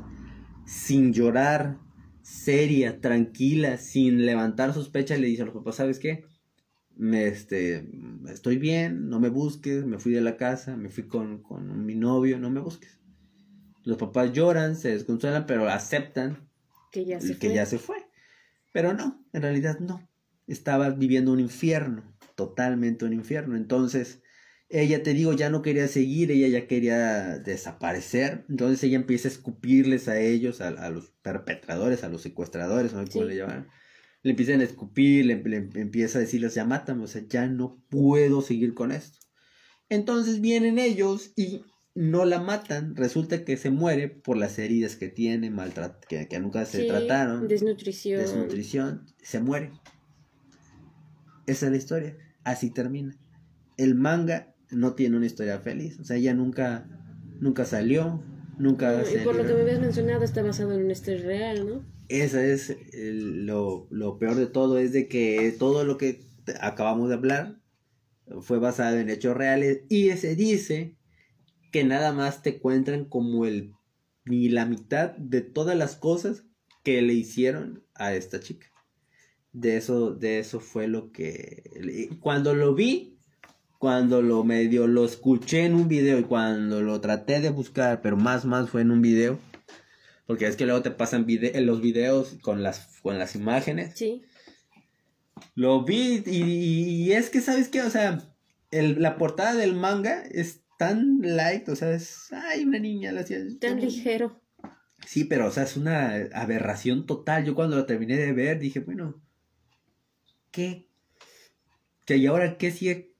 [0.66, 1.78] sin llorar,
[2.22, 6.24] seria, tranquila, sin levantar sospecha le dice a los papás, ¿sabes qué?
[6.96, 7.88] Me, este,
[8.28, 11.94] estoy bien, no me busques, me fui de la casa, me fui con, con mi
[11.94, 13.00] novio, no me busques.
[13.82, 16.48] Los papás lloran, se desconsuelan, pero aceptan
[16.90, 17.54] que ya se que fue.
[17.54, 17.96] ya se fue.
[18.72, 20.08] Pero no, en realidad no.
[20.46, 23.56] Estaba viviendo un infierno, totalmente un infierno.
[23.56, 24.22] Entonces,
[24.68, 28.44] ella, te digo, ya no quería seguir, ella ya quería desaparecer.
[28.48, 33.12] Entonces ella empieza a escupirles a ellos, a, los perpetradores, a los secuestradores, no sé
[33.12, 33.68] cómo le llaman
[34.24, 38.40] le empiezan a escupir, le, empieza a decirles, ya mátame, o sea, ya no puedo
[38.40, 39.18] seguir con esto.
[39.90, 41.60] Entonces vienen ellos y
[41.94, 46.64] no la matan, resulta que se muere por las heridas que tiene, maltrat que, nunca
[46.64, 47.46] se trataron.
[47.46, 48.18] Desnutrición.
[48.18, 49.72] Desnutrición, se muere.
[51.46, 53.14] Esa es la historia, así termina.
[53.76, 56.88] El manga no tiene una historia feliz, o sea, ella nunca,
[57.40, 58.24] nunca salió,
[58.56, 59.02] nunca...
[59.02, 61.93] y por lo que me habías mencionado está basado en una historia real, ¿no?
[62.08, 63.88] Esa es lo,
[64.18, 66.20] peor de todo, es de que todo lo que
[66.60, 67.60] acabamos de hablar
[68.40, 70.96] fue basado en hechos reales y se dice
[71.72, 73.72] que nada más te cuentan como el
[74.26, 76.44] ni la mitad de todas las cosas
[76.82, 78.68] que le hicieron a esta chica.
[79.52, 83.18] De eso, de eso fue lo que cuando lo vi,
[83.78, 88.16] cuando lo medio lo escuché en un video y cuando lo traté de buscar, pero
[88.16, 89.38] más más fue en un video
[90.26, 91.26] porque es que luego te pasan
[91.60, 93.92] los videos con las, con las imágenes.
[93.94, 94.22] Sí.
[95.54, 97.82] Lo vi y, es que, ¿sabes qué?
[97.82, 98.18] O sea,
[98.70, 103.20] el, la portada del manga es tan light, o sea, es, ay, una niña, la
[103.20, 103.38] hacía.
[103.60, 104.40] Tan ligero.
[105.06, 107.44] Sí, pero, o sea, es una aberración total.
[107.44, 109.22] Yo cuando lo terminé de ver dije, bueno,
[110.50, 110.88] ¿qué?
[112.06, 113.13] ¿Que y ahora qué sigue?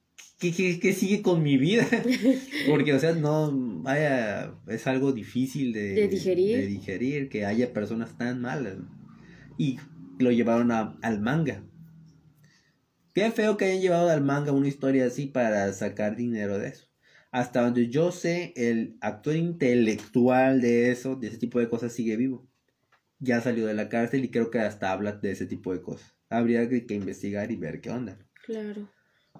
[0.53, 1.87] ¿Qué, qué, sigue con mi vida?
[2.69, 3.51] Porque, o sea, no,
[3.83, 6.59] vaya, es algo difícil de, digerir.
[6.59, 8.77] de digerir que haya personas tan malas.
[9.57, 9.79] Y
[10.19, 11.65] lo llevaron al manga.
[13.15, 16.89] Qué feo que hayan llevado al manga una historia así para sacar dinero de eso.
[17.31, 22.17] Hasta donde yo sé, el actor intelectual de eso, de ese tipo de cosas, sigue
[22.17, 22.49] vivo.
[23.19, 26.17] Ya salió de la cárcel y creo que hasta habla de ese tipo de cosas.
[26.29, 28.19] Habría que investigar y ver qué onda.
[28.45, 28.89] Claro.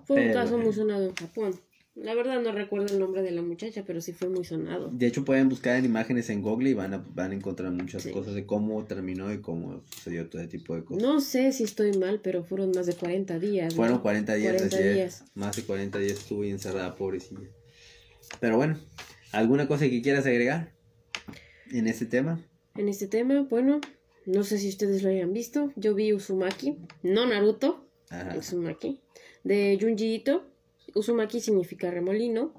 [0.07, 1.55] Fue un caso muy sonado en Japón.
[1.95, 4.91] La verdad no recuerdo el nombre de la muchacha, pero sí fue muy sonado.
[4.93, 8.05] De hecho, pueden buscar en imágenes en Google y van a, van a encontrar muchas
[8.09, 11.03] cosas de cómo terminó y cómo sucedió todo ese tipo de cosas.
[11.03, 13.75] No sé si estoy mal, pero fueron más de 40 días.
[13.75, 14.57] Fueron 40 días.
[14.57, 15.25] 40 días.
[15.35, 17.49] Más de 40 días estuve encerrada, pobrecilla.
[18.41, 18.77] Pero bueno,
[19.31, 20.73] ¿alguna cosa que quieras agregar
[21.71, 22.41] en este tema?
[22.75, 23.81] En este tema, bueno,
[24.27, 25.73] no sé si ustedes lo hayan visto.
[25.77, 27.87] Yo vi Uzumaki, no Naruto,
[28.37, 29.01] Uzumaki,
[29.45, 30.45] de Junji Ito
[30.95, 32.53] Uzumaki significa remolino.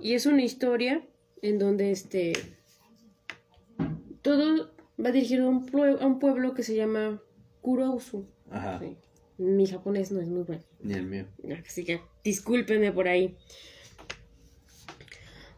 [0.00, 1.06] Y es una historia
[1.42, 2.32] en donde este
[4.22, 4.70] todo
[5.02, 7.22] va dirigido a un, a un pueblo que se llama
[7.60, 8.26] Kurousu.
[8.50, 8.80] Ajá.
[9.36, 10.62] Mi japonés no es muy bueno.
[10.80, 11.26] Ni el mío.
[11.66, 13.36] Así que discúlpenme por ahí.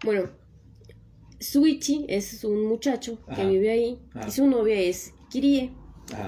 [0.05, 0.31] Bueno,
[1.41, 5.73] Suichi es un muchacho que vive ahí y su novia es Kirie.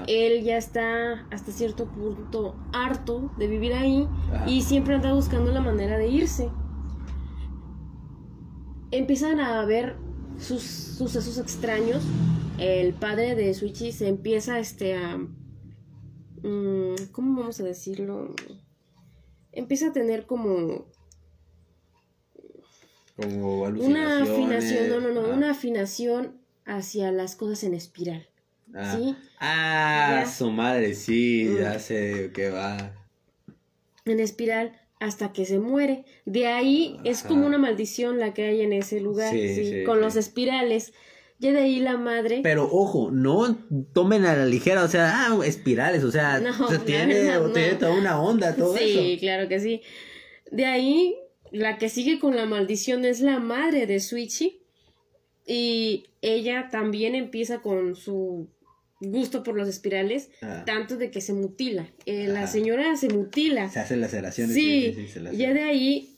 [0.07, 4.07] Él ya está hasta cierto punto harto de vivir ahí
[4.45, 6.49] y siempre anda buscando la manera de irse.
[8.91, 9.95] Empiezan a haber
[10.39, 12.03] sus sucesos extraños.
[12.57, 15.17] El padre de Suichi se empieza este, a...
[15.17, 18.33] Mm, ¿Cómo vamos a decirlo?
[19.51, 20.87] Empieza a tener como...
[23.15, 28.28] Como Una afinación, no, no, no, una afinación hacia las cosas en espiral.
[28.73, 29.15] Ah, ¿Sí?
[29.39, 31.79] ah su madre, sí, ya mm.
[31.79, 32.93] sé que va.
[34.05, 36.05] En espiral hasta que se muere.
[36.25, 40.15] De ahí es como una maldición la que hay en ese lugar, sí, con los
[40.15, 40.93] espirales.
[41.39, 42.41] Ya de ahí la madre.
[42.43, 43.57] Pero ojo, no
[43.93, 46.41] tomen a la ligera, o sea, ah, espirales, o sea,
[46.85, 47.31] tiene,
[47.79, 48.99] toda una onda todo eso.
[49.01, 49.81] Sí, claro que sí.
[50.51, 51.15] De ahí,
[51.51, 54.61] la que sigue con la maldición es la madre de Switchy.
[55.47, 58.49] Y ella también empieza con su
[58.99, 60.63] gusto por los espirales, ah.
[60.65, 61.89] tanto de que se mutila.
[62.05, 63.69] Eh, la señora se mutila.
[63.69, 64.53] Se hace laceraciones.
[64.55, 66.15] Sí, sí, sí ya de ahí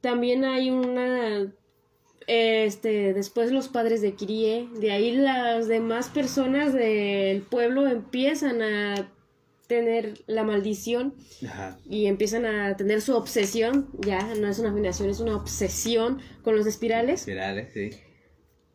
[0.00, 1.52] también hay una...
[2.26, 9.10] Este, después los padres de Kirie, de ahí las demás personas del pueblo empiezan a
[9.66, 11.14] tener la maldición
[11.88, 16.54] y empiezan a tener su obsesión, ya no es una afinación, es una obsesión con
[16.54, 17.20] los espirales.
[17.20, 17.92] Espirales, sí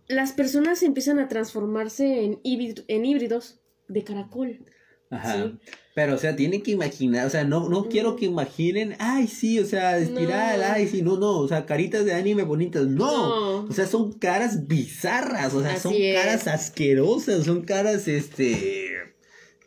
[0.08, 4.66] las personas empiezan a transformarse en, en híbridos de caracol.
[5.10, 5.51] Ajá.
[5.95, 9.60] Pero, o sea, tienen que imaginar, o sea, no, no quiero que imaginen, ay, sí,
[9.60, 13.66] o sea, espiral, ay, sí, no, no, o sea, caritas de anime bonitas, no.
[13.66, 18.89] O sea, son caras bizarras, o sea, son caras asquerosas, son caras, este,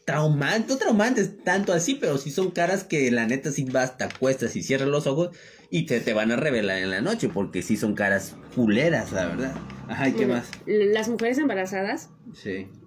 [0.05, 4.03] traumantes, no traumantes tanto así, pero sí son caras que la neta sí vas, te
[4.03, 5.30] acuestas y cierras los ojos
[5.70, 9.26] y te, te van a revelar en la noche, porque sí son caras culeras, la
[9.26, 9.54] verdad.
[9.88, 10.50] Ajá, ¿y qué más?
[10.66, 12.10] Las mujeres embarazadas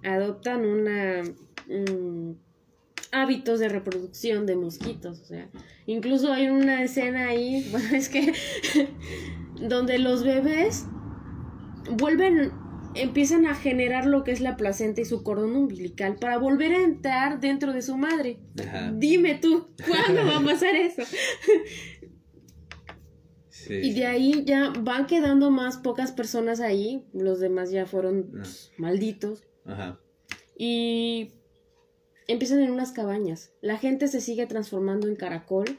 [0.02, 1.22] adoptan una...
[3.12, 5.48] hábitos de reproducción de mosquitos, o sea,
[5.86, 8.32] incluso hay una escena ahí, bueno, es que
[9.60, 10.86] donde los bebés
[11.98, 12.52] vuelven
[12.94, 16.82] empiezan a generar lo que es la placenta y su cordón umbilical para volver a
[16.82, 18.40] entrar dentro de su madre.
[18.94, 21.02] Dime tú, ¿cuándo va a pasar eso?
[23.70, 28.38] Y de ahí ya van quedando más pocas personas ahí, los demás ya fueron ah.
[28.38, 29.44] pues, malditos.
[29.64, 30.00] Ajá.
[30.56, 31.32] Y
[32.26, 33.52] empiezan en unas cabañas.
[33.60, 35.78] La gente se sigue transformando en caracol.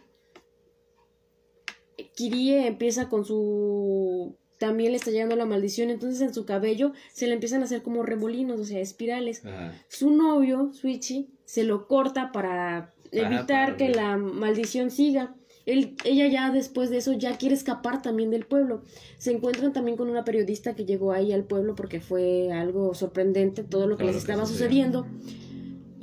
[2.15, 4.35] Kirie empieza con su...
[4.57, 7.81] También le está llegando la maldición, entonces en su cabello se le empiezan a hacer
[7.81, 9.41] como remolinos, o sea, espirales.
[9.87, 15.35] Su novio, Switchy, se lo corta para evitar que la maldición siga
[15.65, 18.83] ella ya después de eso ya quiere escapar también del pueblo.
[19.17, 23.63] Se encuentran también con una periodista que llegó ahí al pueblo porque fue algo sorprendente
[23.63, 25.05] todo lo que les estaba sucediendo.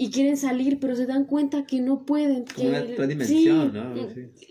[0.00, 2.44] Y quieren salir, pero se dan cuenta que no pueden.
[2.44, 3.94] Que, dimensión, ¿no?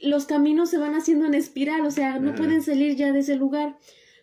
[0.01, 3.37] Los caminos se van haciendo en espiral, o sea, no pueden salir ya de ese
[3.37, 3.77] lugar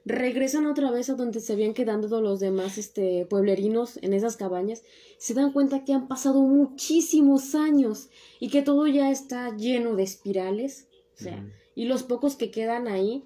[0.04, 4.82] regresan otra vez a donde se habían quedado los demás este, pueblerinos en esas cabañas,
[5.18, 10.02] se dan cuenta que han pasado muchísimos años y que todo ya está lleno de
[10.02, 13.24] espirales, o sea, y los pocos que quedan ahí,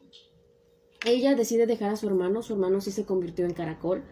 [1.04, 4.04] ella decide dejar a su hermano, su hermano sí se convirtió en caracol,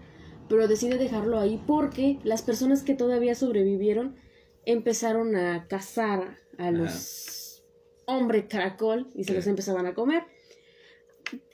[0.49, 4.17] pero decide dejarlo ahí porque las personas que todavía sobrevivieron
[4.64, 7.64] empezaron a cazar a los
[8.07, 10.25] hombres caracol y se los empezaban a comer.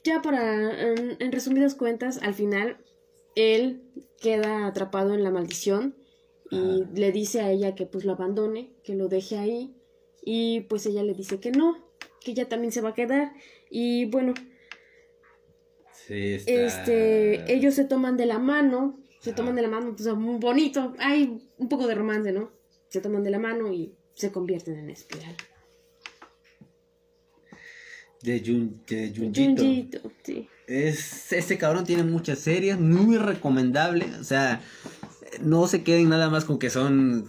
[0.05, 2.79] Ya para, en, resumidas cuentas, al final
[3.35, 3.83] él
[4.21, 5.97] queda atrapado en la maldición
[6.51, 9.75] y le dice a ella que pues lo abandone, que lo deje ahí
[10.25, 11.77] y pues ella le dice que no,
[12.21, 13.33] que ella también se va a quedar
[13.71, 14.35] y bueno,
[16.09, 20.95] este, ellos se toman de la mano, se toman de la mano, pues muy bonito,
[20.99, 22.51] hay un poco de romance, ¿no?
[22.89, 25.37] Se toman de la mano y se convierten en espiral.
[28.23, 30.13] De, Jun, de Junjito.
[30.23, 30.49] sí.
[30.67, 34.07] Es, este cabrón tiene muchas series, muy recomendable.
[34.21, 34.61] O sea,
[35.41, 37.29] no se queden nada más con que son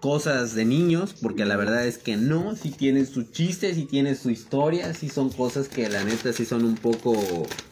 [0.00, 4.16] cosas de niños, porque la verdad es que no, si tienen sus chistes, si tienen
[4.16, 7.14] su historia, si son cosas que la neta sí son un poco,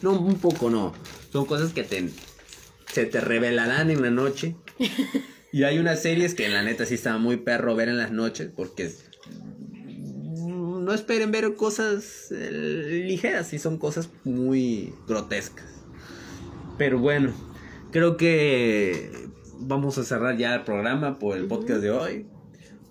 [0.02, 0.92] no, un poco no,
[1.32, 2.08] son cosas que te,
[2.92, 4.56] se te revelarán en la noche.
[5.52, 8.50] y hay unas series que la neta sí está muy perro ver en las noches,
[8.54, 8.92] porque
[10.86, 15.66] no esperen ver cosas eh, ligeras, si son cosas muy grotescas.
[16.78, 17.32] Pero bueno,
[17.90, 19.10] creo que
[19.58, 22.26] vamos a cerrar ya el programa por el podcast de hoy.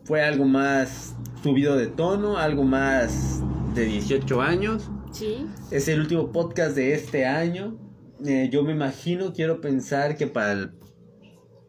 [0.03, 3.41] Fue algo más subido de tono, algo más
[3.73, 4.91] de 18 años.
[5.13, 5.47] Sí.
[5.71, 7.79] Es el último podcast de este año.
[8.25, 10.71] Eh, yo me imagino, quiero pensar que para el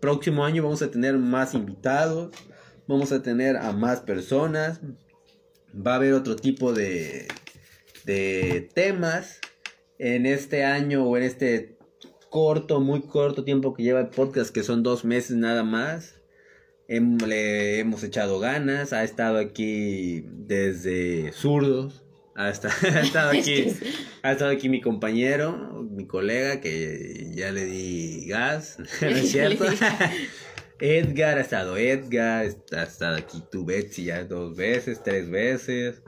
[0.00, 2.32] próximo año vamos a tener más invitados,
[2.88, 4.80] vamos a tener a más personas,
[5.76, 7.28] va a haber otro tipo de,
[8.04, 9.40] de temas.
[9.98, 11.76] En este año o en este
[12.28, 16.20] corto, muy corto tiempo que lleva el podcast, que son dos meses nada más.
[16.86, 22.04] le hemos echado ganas, ha estado aquí desde zurdos,
[22.34, 22.50] ha,
[23.00, 23.72] estado aquí,
[24.22, 29.64] ha estado aquí mi compañero, mi colega, que ya le di gas, ¿no es cierto?
[30.78, 36.02] Edgar, ha estado Edgar, ha estado aquí tu Betsy ya dos veces, tres veces.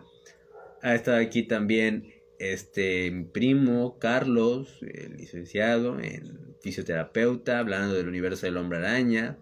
[0.82, 8.58] Ha estado aquí también este, mi primo Carlos, licenciado en fisioterapeuta, hablando del universo del
[8.58, 9.38] hombre araña.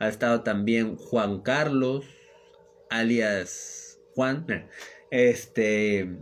[0.00, 2.04] Ha estado también Juan Carlos,
[2.90, 4.46] alias Juan.
[5.10, 6.14] Este,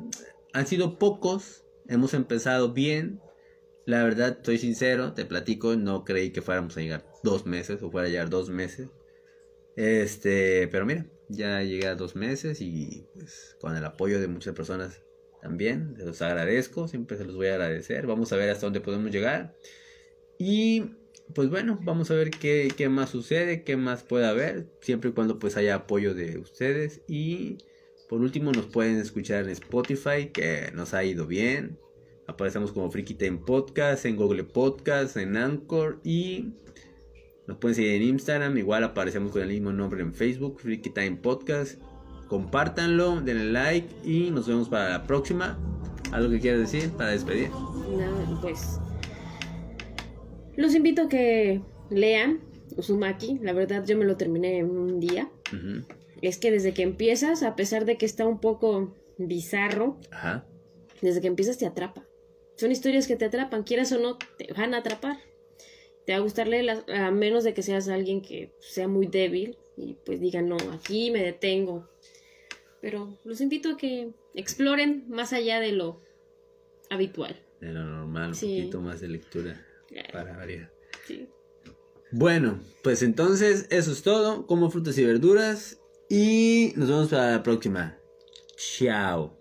[0.52, 3.20] han sido pocos, hemos empezado bien.
[3.86, 7.90] La verdad, estoy sincero, te platico, no creí que fuéramos a llegar dos meses o
[7.90, 8.88] fuera a llegar dos meses.
[9.76, 14.54] Este, pero mira, ya llegué a dos meses y pues con el apoyo de muchas
[14.54, 15.02] personas
[15.42, 15.94] también.
[15.98, 18.06] Los agradezco, siempre se los voy a agradecer.
[18.06, 19.54] Vamos a ver hasta dónde podemos llegar.
[20.38, 20.84] Y
[21.34, 25.12] pues bueno, vamos a ver qué, qué más sucede, qué más puede haber, siempre y
[25.12, 27.02] cuando pues haya apoyo de ustedes.
[27.08, 27.58] Y
[28.08, 31.78] por último nos pueden escuchar en Spotify, que nos ha ido bien.
[32.28, 36.54] Aparecemos como Freaky Time Podcast, en Google Podcast, en Anchor y
[37.46, 38.56] nos pueden seguir en Instagram.
[38.56, 41.80] Igual aparecemos con el mismo nombre en Facebook, Freaky Time Podcast
[42.28, 45.58] compártanlo, denle like y nos vemos para la próxima.
[46.12, 47.50] ¿Algo que quieras decir para despedir?
[47.50, 48.78] No, pues
[50.56, 52.40] los invito a que lean
[52.76, 53.38] Uzumaki.
[53.42, 55.28] La verdad yo me lo terminé en un día.
[56.22, 59.98] Es que desde que empiezas, a pesar de que está un poco bizarro,
[61.02, 62.04] desde que empiezas te atrapa.
[62.56, 65.18] Son historias que te atrapan, quieras o no, te van a atrapar.
[66.06, 69.58] Te va a gustar leerlas, a menos de que seas alguien que sea muy débil
[69.76, 71.88] y pues diga, no, aquí me detengo
[72.86, 76.02] pero los invito a que exploren más allá de lo
[76.88, 77.36] habitual.
[77.60, 79.66] De lo normal, un poquito más de lectura
[80.12, 80.72] para variar.
[81.04, 81.28] Sí.
[82.12, 84.46] Bueno, pues entonces eso es todo.
[84.46, 85.80] Como frutas y verduras.
[86.08, 87.98] Y nos vemos para la próxima.
[88.56, 89.35] Chao.